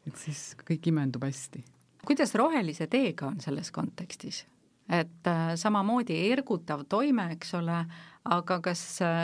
et 0.06 0.16
siis 0.16 0.54
kõik 0.64 0.90
imendub 0.92 1.24
hästi. 1.26 1.64
kuidas 2.06 2.34
rohelise 2.34 2.86
teega 2.86 3.26
on 3.26 3.40
selles 3.40 3.70
kontekstis? 3.70 4.44
et 4.90 5.26
äh, 5.26 5.54
samamoodi 5.54 6.16
ergutav 6.32 6.82
toime, 6.88 7.28
eks 7.36 7.54
ole, 7.54 7.84
aga 8.24 8.58
kas, 8.60 8.82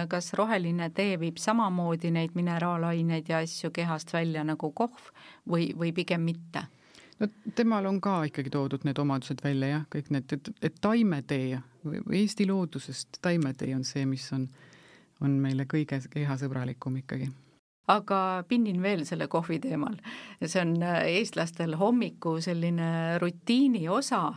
kas 0.08 0.32
roheline 0.38 0.90
tee 0.94 1.16
viib 1.20 1.40
samamoodi 1.42 2.12
neid 2.14 2.36
mineraalaineid 2.38 3.28
ja 3.28 3.42
asju 3.44 3.70
kehast 3.74 4.12
välja 4.14 4.44
nagu 4.46 4.70
kohv 4.72 5.10
või, 5.50 5.72
või 5.76 5.92
pigem 5.96 6.22
mitte? 6.22 6.66
No 7.20 7.28
temal 7.54 7.86
on 7.86 8.00
ka 8.00 8.18
ikkagi 8.28 8.52
toodud 8.52 8.84
need 8.84 8.98
omadused 8.98 9.40
välja 9.44 9.72
jah, 9.72 9.88
kõik 9.92 10.12
need, 10.14 10.36
et, 10.36 10.52
et 10.70 10.78
taimetee 10.80 11.62
Eesti 11.86 12.48
loodusest 12.50 13.20
taimetee 13.22 13.74
on 13.76 13.84
see, 13.86 14.02
mis 14.10 14.24
on, 14.34 14.48
on 15.22 15.36
meile 15.40 15.68
kõige 15.70 16.00
kehasõbralikum 16.10 16.96
ikkagi 17.02 17.30
aga 17.92 18.20
pinnin 18.48 18.80
veel 18.82 19.04
selle 19.06 19.28
kohvi 19.30 19.58
teemal. 19.62 19.96
see 20.42 20.60
on 20.62 20.76
äh, 20.82 21.02
eestlastel 21.20 21.76
hommiku 21.78 22.36
selline 22.42 23.18
rutiini 23.22 23.88
osa 23.88 24.32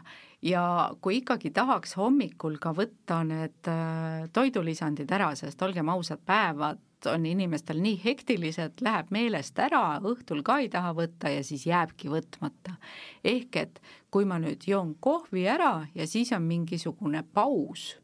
ja 0.46 0.64
kui 1.02 1.20
ikkagi 1.20 1.52
tahaks 1.52 1.96
hommikul 1.98 2.60
ka 2.62 2.74
võtta 2.78 3.24
need 3.28 3.72
äh, 3.72 4.30
toidulisandid 4.34 5.12
ära, 5.12 5.34
sest 5.36 5.62
olgem 5.66 5.90
ausad, 5.90 6.22
päevad 6.26 6.80
on 7.08 7.26
inimestel 7.26 7.80
nii 7.82 8.00
hektilised, 8.04 8.82
läheb 8.84 9.12
meelest 9.16 9.60
ära, 9.60 10.00
õhtul 10.04 10.42
ka 10.46 10.60
ei 10.64 10.70
taha 10.74 10.92
võtta 10.98 11.32
ja 11.32 11.44
siis 11.44 11.66
jääbki 11.70 12.12
võtmata. 12.12 12.76
ehk 13.24 13.56
et 13.56 13.82
kui 14.12 14.26
ma 14.26 14.40
nüüd 14.40 14.66
joon 14.68 14.96
kohvi 15.00 15.48
ära 15.48 15.88
ja 15.96 16.08
siis 16.08 16.32
on 16.36 16.44
mingisugune 16.44 17.24
paus, 17.34 17.98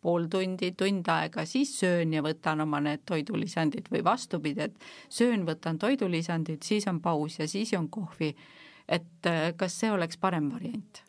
pool 0.00 0.26
tundi, 0.28 0.72
tund 0.76 1.08
aega, 1.08 1.46
siis 1.48 1.72
söön 1.80 2.12
ja 2.12 2.22
võtan 2.22 2.60
oma 2.60 2.80
need 2.84 3.06
toidulisandid 3.08 3.88
või 3.92 4.04
vastupidi, 4.04 4.68
et 4.68 4.76
söön, 5.08 5.46
võtan 5.48 5.78
toidulisandid, 5.78 6.62
siis 6.62 6.86
on 6.90 7.00
paus 7.00 7.38
ja 7.38 7.48
siis 7.48 7.72
joon 7.72 7.88
kohvi. 7.88 8.34
et 8.88 9.26
äh, 9.26 9.54
kas 9.56 9.80
see 9.80 9.90
oleks 9.90 10.16
parem 10.20 10.50
variant? 10.52 11.02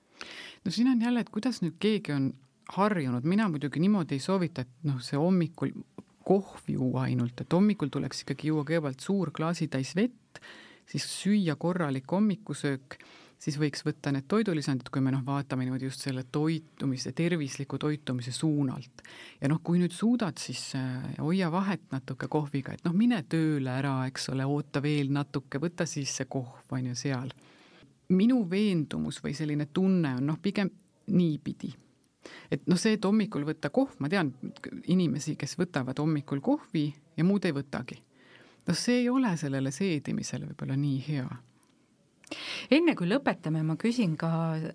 no 0.65 0.71
siin 0.71 0.87
on 0.87 1.01
jälle, 1.01 1.19
et 1.19 1.29
kuidas 1.29 1.61
nüüd 1.61 1.75
keegi 1.79 2.13
on 2.15 2.33
harjunud, 2.77 3.23
mina 3.23 3.49
muidugi 3.49 3.79
niimoodi 3.79 4.15
ei 4.15 4.19
soovita, 4.19 4.61
et 4.61 4.87
noh, 4.87 5.01
see 5.03 5.19
hommikul 5.19 5.73
kohv 6.25 6.69
juua 6.71 7.05
ainult, 7.09 7.41
et 7.41 7.53
hommikul 7.53 7.91
tuleks 7.93 8.23
ikkagi 8.23 8.49
juua 8.49 8.65
kõigepealt 8.65 9.03
suur 9.03 9.31
klaasitäis 9.35 9.93
vett, 9.97 10.41
siis 10.89 11.05
süüa 11.05 11.55
korralik 11.61 12.09
hommikusöök, 12.11 12.97
siis 13.41 13.57
võiks 13.61 13.83
võtta 13.85 14.13
need 14.15 14.25
toidulisandid, 14.31 14.89
kui 14.93 15.03
me 15.05 15.13
noh, 15.13 15.21
vaatame 15.25 15.67
niimoodi 15.67 15.89
just 15.89 16.05
selle 16.05 16.25
toitumise, 16.31 17.13
tervisliku 17.17 17.77
toitumise 17.81 18.33
suunalt. 18.33 19.05
ja 19.41 19.51
noh, 19.51 19.61
kui 19.63 19.79
nüüd 19.81 19.93
suudad, 19.93 20.39
siis 20.41 20.71
äh, 20.79 21.13
hoia 21.21 21.51
vahet 21.53 21.85
natuke 21.93 22.29
kohviga, 22.31 22.73
et 22.73 22.85
noh, 22.87 22.95
mine 22.95 23.21
tööle 23.29 23.77
ära, 23.77 23.97
eks 24.09 24.29
ole, 24.33 24.49
oota 24.49 24.81
veel 24.81 25.13
natuke, 25.13 25.61
võta 25.61 25.85
siis 25.89 26.15
see 26.17 26.29
kohv, 26.29 26.65
on 26.71 26.89
ju, 26.89 26.97
seal. 27.05 27.33
minu 28.09 28.43
veendumus 28.49 29.21
või 29.23 29.33
selline 29.37 29.69
tunne 29.73 30.17
on 30.17 30.29
noh, 30.33 30.41
pigem 30.41 30.69
niipidi 31.13 31.73
et 32.51 32.67
noh, 32.67 32.79
see, 32.79 32.97
et 32.97 33.05
hommikul 33.05 33.45
võtta 33.47 33.69
kohv, 33.73 33.97
ma 33.99 34.09
tean 34.11 34.31
inimesi, 34.91 35.35
kes 35.39 35.57
võtavad 35.59 35.99
hommikul 35.99 36.41
kohvi 36.41 36.87
ja 37.17 37.25
muud 37.27 37.45
ei 37.45 37.55
võtagi. 37.55 37.99
noh, 38.67 38.77
see 38.77 39.03
ei 39.03 39.09
ole 39.09 39.35
sellele 39.37 39.71
seedimisele 39.71 40.49
võib-olla 40.49 40.77
nii 40.79 41.03
hea 41.07 41.27
enne 42.71 42.95
kui 42.97 43.07
lõpetame, 43.09 43.61
ma 43.63 43.75
küsin 43.79 44.15
ka 44.17 44.29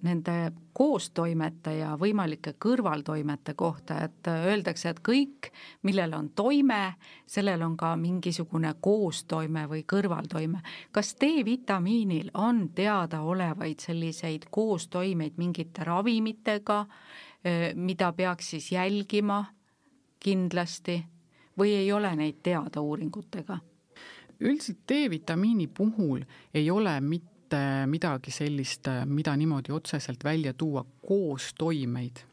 nende 0.07 0.35
koostoimete 0.77 1.75
ja 1.81 1.95
võimalike 1.99 2.55
kõrvaltoimete 2.63 3.55
kohta, 3.59 3.99
et 4.07 4.31
öeldakse, 4.31 4.93
et 4.93 5.01
kõik, 5.05 5.51
millel 5.87 6.15
on 6.17 6.31
toime, 6.37 6.97
sellel 7.27 7.63
on 7.67 7.77
ka 7.81 7.95
mingisugune 8.01 8.75
koostoime 8.81 9.67
või 9.71 9.83
kõrvaltoime. 9.89 10.63
kas 10.93 11.15
D-vitamiinil 11.21 12.31
on 12.35 12.69
teadaolevaid 12.75 13.81
selliseid 13.81 14.47
koostoimeid 14.51 15.37
mingite 15.37 15.85
ravimitega, 15.85 16.85
mida 17.75 18.13
peaks 18.13 18.51
siis 18.51 18.73
jälgima 18.73 19.45
kindlasti 20.21 21.01
või 21.59 21.75
ei 21.75 21.93
ole 21.93 22.15
neid 22.17 22.43
teada 22.43 22.81
uuringutega? 22.81 23.59
üldiselt 24.41 24.79
D-vitamiini 24.89 25.67
puhul 25.67 26.23
ei 26.55 26.71
ole 26.71 27.01
mitte 27.01 27.40
midagi 27.87 28.31
sellist, 28.31 28.89
mida 29.05 29.37
niimoodi 29.37 29.73
otseselt 29.73 30.25
välja 30.25 30.53
tuua, 30.53 30.85
koostoimeid. 31.07 32.25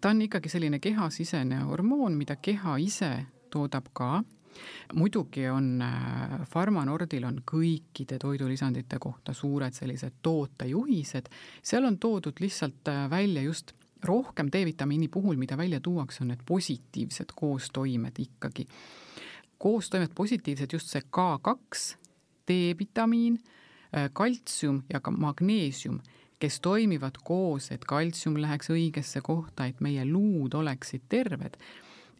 ta 0.00 0.10
on 0.10 0.22
ikkagi 0.22 0.48
selline 0.48 0.78
kehasisene 0.78 1.64
hormoon, 1.68 2.16
mida 2.16 2.36
keha 2.36 2.76
ise 2.76 3.10
toodab 3.50 3.90
ka 3.92 4.22
muidugi 4.94 5.48
on 5.48 5.82
Pharma-Nordil 6.52 7.24
on 7.24 7.40
kõikide 7.46 8.18
toidulisandite 8.18 8.98
kohta 8.98 9.34
suured 9.34 9.74
sellised 9.74 10.20
tootejuhised, 10.22 11.30
seal 11.62 11.86
on 11.86 11.98
toodud 11.98 12.40
lihtsalt 12.42 12.90
välja 13.10 13.42
just 13.42 13.74
rohkem 14.04 14.48
D-vitamiini 14.52 15.08
puhul, 15.08 15.36
mida 15.36 15.56
välja 15.56 15.80
tuuakse, 15.80 16.24
on 16.24 16.32
need 16.32 16.42
positiivsed 16.46 17.34
koostoimed 17.36 18.18
ikkagi. 18.18 18.66
koostoimed 19.58 20.14
positiivsed 20.14 20.72
just 20.72 20.88
see 20.88 21.02
K2, 21.02 21.96
D-vitamiin, 22.48 23.38
kaltsium 24.12 24.82
ja 24.92 25.00
ka 25.00 25.10
magneesium, 25.10 26.00
kes 26.40 26.60
toimivad 26.64 27.18
koos, 27.24 27.70
et 27.74 27.84
kaltsium 27.84 28.38
läheks 28.40 28.70
õigesse 28.72 29.20
kohta, 29.24 29.66
et 29.66 29.80
meie 29.80 30.04
luud 30.08 30.54
oleksid 30.54 31.08
terved. 31.08 31.58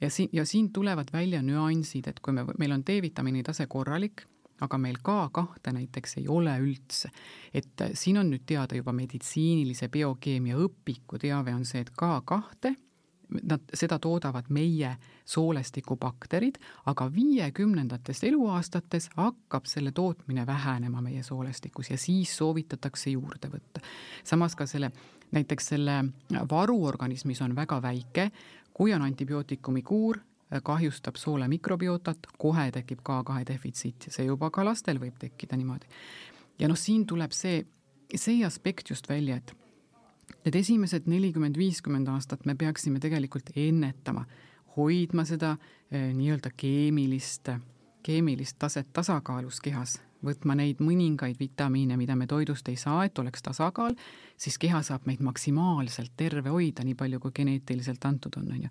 ja 0.01 0.11
siin, 0.11 0.29
ja 0.33 0.45
siin 0.45 0.73
tulevad 0.73 1.13
välja 1.13 1.43
nüansid, 1.43 2.09
et 2.09 2.21
kui 2.21 2.33
me, 2.33 2.45
meil 2.59 2.73
on 2.73 2.85
D-vitamiini 2.87 3.43
tase 3.43 3.67
korralik, 3.67 4.27
aga 4.61 4.79
meil 4.79 4.99
K2 5.09 5.73
näiteks 5.73 6.19
ei 6.21 6.29
ole 6.29 6.59
üldse. 6.59 7.11
et 7.55 7.83
siin 7.95 8.19
on 8.19 8.31
nüüd 8.31 8.45
teada 8.47 8.77
juba 8.77 8.93
meditsiinilise 8.93 9.89
biokeemia 9.89 10.57
õpiku 10.57 11.19
teave 11.19 11.55
on 11.55 11.65
see, 11.65 11.81
et 11.81 11.91
K2 11.91 12.75
nad, 13.43 13.63
seda 13.75 13.99
toodavad 13.99 14.49
meie 14.49 14.95
soolestikubakterid, 15.25 16.59
aga 16.91 17.07
viiekümnendates 17.15 18.25
eluaastates 18.25 19.11
hakkab 19.17 19.69
selle 19.71 19.93
tootmine 19.93 20.47
vähenema 20.47 21.03
meie 21.03 21.23
soolestikus 21.23 21.91
ja 21.91 21.99
siis 21.99 22.37
soovitatakse 22.37 23.11
juurde 23.11 23.51
võtta. 23.53 23.81
samas 24.25 24.57
ka 24.57 24.67
selle, 24.67 24.91
näiteks 25.33 25.67
selle 25.75 26.05
varuorganismis 26.51 27.43
on 27.43 27.55
väga 27.57 27.83
väike, 27.83 28.31
kui 28.73 28.95
on 28.95 29.03
antibiootikumi 29.03 29.83
kuur, 29.83 30.19
kahjustab 30.63 31.17
soole 31.17 31.49
mikrobiotat, 31.49 32.27
kohe 32.39 32.71
tekib 32.75 33.05
K2 33.07 33.45
defitsiit 33.47 34.07
ja 34.07 34.13
see 34.13 34.27
juba 34.27 34.51
ka 34.51 34.65
lastel 34.67 34.99
võib 34.99 35.19
tekkida 35.19 35.57
niimoodi. 35.57 35.87
ja 36.59 36.69
noh, 36.69 36.79
siin 36.79 37.07
tuleb 37.07 37.33
see, 37.33 37.65
see 38.15 38.45
aspekt 38.45 38.91
just 38.91 39.09
välja, 39.09 39.37
et 39.37 39.55
Need 40.45 40.57
esimesed 40.57 41.09
nelikümmend, 41.11 41.59
viiskümmend 41.59 42.09
aastat 42.09 42.47
me 42.49 42.55
peaksime 42.55 43.01
tegelikult 43.01 43.51
ennetama, 43.57 44.25
hoidma 44.77 45.25
seda 45.29 45.57
eh, 45.91 46.11
nii-öelda 46.15 46.53
keemilist, 46.57 47.51
keemilist 48.03 48.57
taset 48.59 48.89
tasakaalus 48.93 49.61
kehas, 49.61 49.99
võtma 50.25 50.57
neid 50.59 50.83
mõningaid 50.85 51.39
vitamiine, 51.41 51.97
mida 51.97 52.17
me 52.17 52.27
toidust 52.31 52.69
ei 52.69 52.77
saa, 52.81 53.05
et 53.07 53.19
oleks 53.19 53.43
tasakaal, 53.43 53.95
siis 54.41 54.59
keha 54.61 54.83
saab 54.87 55.07
meid 55.09 55.23
maksimaalselt 55.25 56.13
terve 56.17 56.53
hoida, 56.53 56.85
nii 56.85 56.97
palju 56.99 57.21
kui 57.21 57.35
geneetiliselt 57.41 58.05
antud 58.09 58.37
on, 58.41 58.49
on 58.53 58.67
ju. 58.67 58.71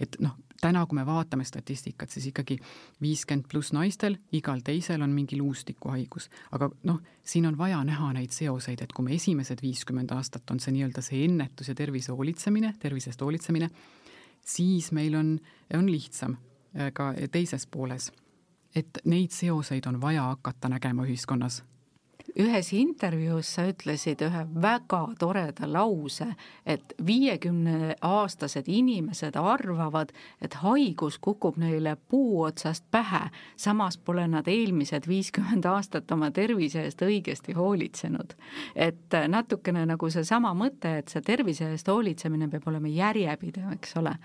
et 0.00 0.16
noh, 0.20 0.36
täna, 0.60 0.84
kui 0.86 0.98
me 0.98 1.06
vaatame 1.06 1.44
statistikat, 1.48 2.10
siis 2.12 2.30
ikkagi 2.30 2.58
viiskümmend 3.02 3.48
pluss 3.48 3.72
naistel, 3.76 4.18
igal 4.36 4.60
teisel 4.64 5.02
on 5.02 5.14
mingi 5.16 5.38
luustikuhaigus. 5.40 6.30
aga 6.56 6.70
noh, 6.88 7.00
siin 7.24 7.46
on 7.46 7.58
vaja 7.58 7.82
näha 7.84 8.12
neid 8.16 8.36
seoseid, 8.36 8.82
et 8.84 8.92
kui 8.92 9.06
me 9.08 9.16
esimesed 9.16 9.62
viiskümmend 9.62 10.12
aastat 10.16 10.50
on 10.50 10.60
see 10.60 10.74
nii-öelda 10.76 11.04
see 11.04 11.24
ennetus 11.24 11.72
ja 11.72 11.74
tervise 11.74 12.12
hoolitsemine, 12.12 12.74
tervisest 12.80 13.20
hoolitsemine, 13.20 13.70
siis 14.46 14.92
meil 14.92 15.14
on, 15.14 15.38
on 15.74 15.90
lihtsam 15.90 16.36
ka 16.94 17.12
teises 17.32 17.66
pooles. 17.66 18.10
Et 18.74 19.02
neid 19.04 19.34
seoseid 19.34 19.86
on 19.86 20.00
vaja 20.00 20.22
hakata 20.22 20.68
nägema 20.68 21.06
ühiskonnas 21.06 21.62
ühes 22.38 22.70
intervjuus 22.76 23.48
sa 23.56 23.64
ütlesid 23.68 24.22
ühe 24.24 24.42
väga 24.62 25.00
toreda 25.18 25.68
lause, 25.70 26.26
et 26.66 26.94
viiekümneaastased 27.06 28.68
inimesed 28.70 29.36
arvavad, 29.40 30.12
et 30.42 30.54
haigus 30.62 31.18
kukub 31.18 31.58
neile 31.60 31.96
puu 32.08 32.42
otsast 32.46 32.84
pähe, 32.90 33.26
samas 33.56 33.98
pole 33.98 34.26
nad 34.30 34.48
eelmised 34.48 35.08
viiskümmend 35.10 35.66
aastat 35.70 36.10
oma 36.12 36.30
tervise 36.30 36.84
eest 36.86 37.02
õigesti 37.02 37.56
hoolitsenud. 37.56 38.34
et 38.74 39.16
natukene 39.28 39.86
nagu 39.86 40.10
seesama 40.10 40.54
mõte, 40.54 40.98
et 40.98 41.08
see 41.08 41.22
tervise 41.22 41.70
eest 41.70 41.88
hoolitsemine 41.88 42.48
peab 42.48 42.68
olema 42.68 42.88
järjepidev, 42.88 43.72
eks 43.72 43.96
ole. 43.96 44.16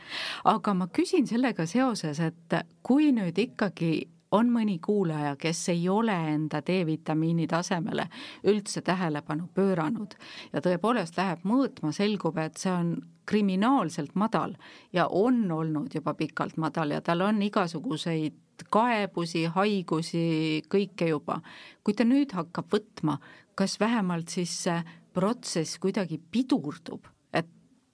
aga 0.43 0.73
ma 0.73 0.87
küsin 0.87 1.27
sellega 1.27 1.65
seoses, 1.65 2.19
et 2.19 2.59
kui 2.83 3.11
nüüd 3.11 3.37
ikkagi 3.37 4.14
on 4.35 4.51
mõni 4.51 4.77
kuulaja, 4.83 5.35
kes 5.39 5.69
ei 5.73 5.87
ole 5.89 6.15
enda 6.33 6.61
D-vitamiini 6.65 7.47
tasemele 7.49 8.07
üldse 8.51 8.83
tähelepanu 8.85 9.49
pööranud 9.55 10.15
ja 10.53 10.61
tõepoolest 10.65 11.17
läheb 11.19 11.45
mõõtma, 11.47 11.93
selgub, 11.95 12.37
et 12.41 12.59
see 12.61 12.73
on 12.73 12.95
kriminaalselt 13.25 14.15
madal 14.15 14.53
ja 14.93 15.07
on 15.07 15.45
olnud 15.51 15.95
juba 15.95 16.13
pikalt 16.13 16.59
madal 16.61 16.93
ja 16.93 17.01
tal 17.01 17.23
on 17.25 17.41
igasuguseid 17.45 18.65
kaebusi, 18.71 19.45
haigusi, 19.51 20.27
kõike 20.71 21.09
juba. 21.09 21.41
kui 21.83 21.93
ta 21.93 22.05
nüüd 22.07 22.31
hakkab 22.35 22.69
võtma, 22.71 23.17
kas 23.55 23.79
vähemalt 23.79 24.29
siis 24.29 24.53
see 24.67 24.79
protsess 25.13 25.79
kuidagi 25.79 26.19
pidurdub? 26.31 27.14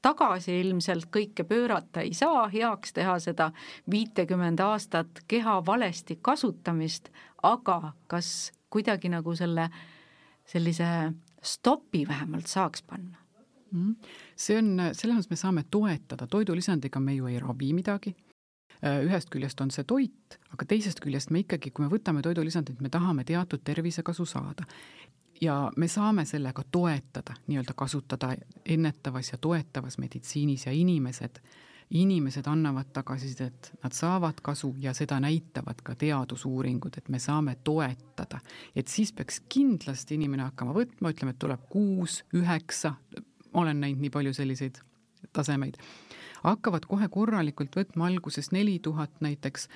Tagasi 0.02 0.60
ilmselt 0.62 1.10
kõike 1.14 1.46
pöörata 1.48 2.04
ei 2.06 2.14
saa, 2.18 2.48
heaks 2.52 2.94
teha 2.94 3.18
seda 3.22 3.52
viitekümmend 3.92 4.60
aastat 4.66 5.24
keha 5.28 5.60
valesti 5.66 6.20
kasutamist, 6.22 7.12
aga 7.44 7.94
kas 8.12 8.52
kuidagi 8.72 9.12
nagu 9.14 9.36
selle, 9.36 9.70
sellise 10.48 11.12
stopi 11.42 12.06
vähemalt 12.08 12.48
saaks 12.48 12.84
panna? 12.84 13.18
Mhm. 13.72 13.92
see 14.36 14.58
on, 14.60 14.74
selles 14.92 15.16
mõttes 15.16 15.30
me 15.32 15.38
saame 15.40 15.62
toetada, 15.72 16.28
toidulisandiga 16.28 17.00
me 17.00 17.14
ju 17.16 17.30
ei 17.32 17.40
ravi 17.40 17.70
midagi, 17.74 18.12
ühest 18.82 19.30
küljest 19.32 19.62
on 19.64 19.72
see 19.72 19.86
toit, 19.88 20.36
aga 20.52 20.66
teisest 20.68 21.00
küljest 21.00 21.32
me 21.32 21.46
ikkagi, 21.46 21.72
kui 21.72 21.86
me 21.86 21.92
võtame 21.92 22.24
toidulisandit, 22.26 22.82
me 22.82 22.90
tahame 22.92 23.24
teatud 23.24 23.64
tervisekasu 23.64 24.26
saada 24.26 24.68
ja 25.42 25.72
me 25.78 25.88
saame 25.88 26.26
sellega 26.26 26.64
toetada, 26.72 27.34
nii-öelda 27.48 27.74
kasutada 27.76 28.36
ennetavas 28.66 29.32
ja 29.32 29.38
toetavas 29.38 29.98
meditsiinis 29.98 30.66
ja 30.66 30.72
inimesed, 30.72 31.42
inimesed 31.90 32.48
annavad 32.48 32.92
tagasisidet, 32.94 33.72
nad 33.84 33.92
saavad 33.92 34.42
kasu 34.42 34.76
ja 34.80 34.94
seda 34.94 35.20
näitavad 35.20 35.82
ka 35.84 35.96
teadusuuringud, 35.96 36.98
et 36.98 37.10
me 37.10 37.20
saame 37.20 37.58
toetada. 37.64 38.40
et 38.76 38.88
siis 38.88 39.14
peaks 39.14 39.42
kindlasti 39.50 40.16
inimene 40.16 40.44
hakkama 40.44 40.74
võtma, 40.74 41.12
ütleme, 41.12 41.32
et 41.32 41.40
tuleb 41.40 41.68
kuus, 41.70 42.24
üheksa, 42.34 42.94
olen 43.54 43.82
näinud 43.82 44.02
nii 44.02 44.10
palju 44.10 44.34
selliseid 44.34 44.80
tasemeid, 45.34 45.78
hakkavad 46.44 46.86
kohe 46.86 47.08
korralikult 47.08 47.76
võtma 47.76 48.08
alguses 48.08 48.52
neli 48.52 48.80
tuhat 48.80 49.12
näiteks 49.22 49.68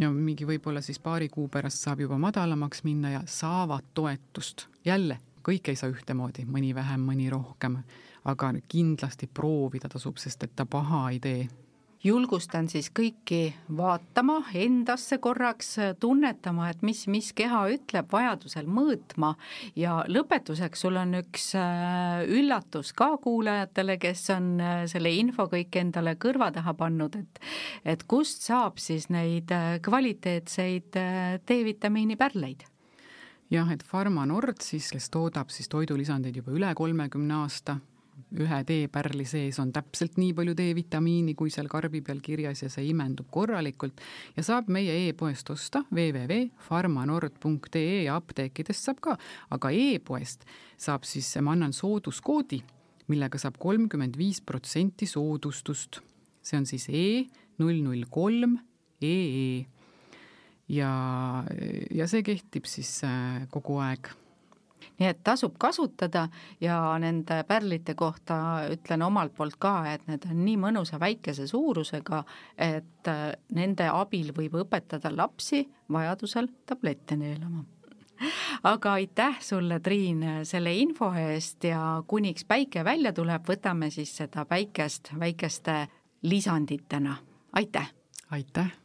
ja 0.00 0.10
mingi 0.10 0.46
võib-olla 0.46 0.80
siis 0.80 0.98
paari 0.98 1.28
kuu 1.28 1.48
pärast 1.48 1.84
saab 1.84 2.00
juba 2.00 2.18
madalamaks 2.18 2.84
minna 2.84 3.10
ja 3.10 3.22
saavad 3.26 3.92
toetust. 3.94 4.66
jälle, 4.84 5.18
kõik 5.48 5.68
ei 5.68 5.76
saa 5.76 5.90
ühtemoodi, 5.90 6.44
mõni 6.44 6.74
vähem, 6.74 7.00
mõni 7.00 7.30
rohkem, 7.30 7.78
aga 8.24 8.52
kindlasti 8.68 9.26
proovida 9.26 9.88
tasub, 9.88 10.16
sest 10.16 10.42
et 10.42 10.56
ta 10.56 10.66
paha 10.66 11.10
ei 11.10 11.20
tee 11.20 11.48
julgustan 12.04 12.68
siis 12.70 12.88
kõiki 12.94 13.52
vaatama 13.76 14.40
endasse 14.58 15.18
korraks, 15.22 15.74
tunnetama, 16.02 16.70
et 16.72 16.82
mis, 16.86 17.04
mis 17.10 17.30
keha 17.36 17.62
ütleb, 17.74 18.08
vajadusel 18.12 18.66
mõõtma 18.66 19.34
ja 19.78 20.00
lõpetuseks 20.10 20.82
sul 20.82 20.98
on 21.00 21.14
üks 21.22 21.52
äh, 21.58 22.24
üllatus 22.26 22.92
ka 22.98 23.12
kuulajatele, 23.22 23.98
kes 24.02 24.24
on 24.34 24.50
äh, 24.60 24.82
selle 24.90 25.14
info 25.14 25.46
kõik 25.52 25.78
endale 25.78 26.16
kõrva 26.20 26.50
taha 26.54 26.74
pannud, 26.78 27.16
et 27.20 27.40
et 27.94 28.02
kust 28.10 28.42
saab 28.46 28.82
siis 28.82 29.08
neid 29.12 29.50
äh, 29.54 29.78
kvaliteetseid 29.82 30.98
D-vitamiini 31.46 32.18
pärleid? 32.18 32.66
jah, 33.52 33.68
et 33.70 33.82
Pharma 33.86 34.26
Nord 34.26 34.62
siis, 34.64 34.90
kes 34.92 35.10
toodab 35.12 35.52
siis 35.52 35.68
toidulisandeid 35.70 36.36
juba 36.40 36.54
üle 36.56 36.74
kolmekümne 36.74 37.42
aasta, 37.42 37.78
ühe 38.40 38.58
teepärli 38.68 39.24
sees 39.28 39.58
on 39.62 39.72
täpselt 39.74 40.18
nii 40.20 40.32
palju 40.36 40.54
D-vitamiini, 40.58 41.34
kui 41.38 41.50
seal 41.52 41.68
karbi 41.72 42.00
peal 42.04 42.20
kirjas 42.24 42.62
ja 42.64 42.68
see 42.72 42.84
imendub 42.90 43.26
korralikult. 43.32 43.96
Ja 44.36 44.42
saab 44.46 44.64
meie 44.72 44.94
e-poest 45.08 45.50
osta 45.54 45.78
www.farmanord.ee 45.90 47.98
ja 48.06 48.12
apteekidest 48.20 48.82
saab 48.88 48.98
ka, 49.04 49.12
aga 49.50 49.68
e-poest 49.74 50.40
saab 50.80 51.02
siis, 51.08 51.28
ma 51.42 51.50
annan 51.56 51.72
sooduskoodi, 51.76 52.60
millega 53.12 53.36
saab 53.40 53.56
kolmkümmend 53.62 54.14
viis 54.18 54.40
protsenti 54.40 55.06
soodustust. 55.06 56.00
see 56.42 56.58
on 56.58 56.66
siis 56.66 56.88
E 56.90 57.26
null 57.58 57.82
null 57.84 58.04
kolm 58.10 58.58
EE 59.00 59.66
ja, 60.68 60.90
ja 61.90 62.08
see 62.10 62.22
kehtib 62.26 62.66
siis 62.70 63.00
äh, 63.06 63.46
kogu 63.52 63.78
aeg 63.82 64.10
nii 65.02 65.10
et 65.10 65.20
tasub 65.26 65.58
kasutada 65.60 66.28
ja 66.62 66.78
nende 67.02 67.42
pärlite 67.48 67.96
kohta 67.98 68.38
ütlen 68.70 69.02
omalt 69.02 69.34
poolt 69.36 69.58
ka, 69.58 69.74
et 69.90 70.06
need 70.06 70.26
on 70.30 70.42
nii 70.46 70.56
mõnusa 70.62 71.00
väikese 71.02 71.48
suurusega, 71.50 72.22
et 72.56 73.10
äh, 73.10 73.28
nende 73.58 73.90
abil 73.90 74.32
võib 74.36 74.62
õpetada 74.62 75.10
lapsi 75.14 75.64
vajadusel 75.92 76.52
tablette 76.66 77.18
neelama 77.18 77.64
aga 78.62 78.92
aitäh 78.92 79.40
sulle, 79.42 79.80
Triin, 79.80 80.22
selle 80.46 80.74
info 80.78 81.10
eest 81.18 81.64
ja 81.66 82.02
kuniks 82.06 82.46
päike 82.48 82.84
välja 82.86 83.12
tuleb, 83.12 83.42
võtame 83.48 83.90
siis 83.90 84.14
seda 84.16 84.46
päikest 84.48 85.14
väikeste 85.18 85.80
lisanditena, 86.22 87.16
aitäh! 87.58 87.90
aitäh! 88.30 88.81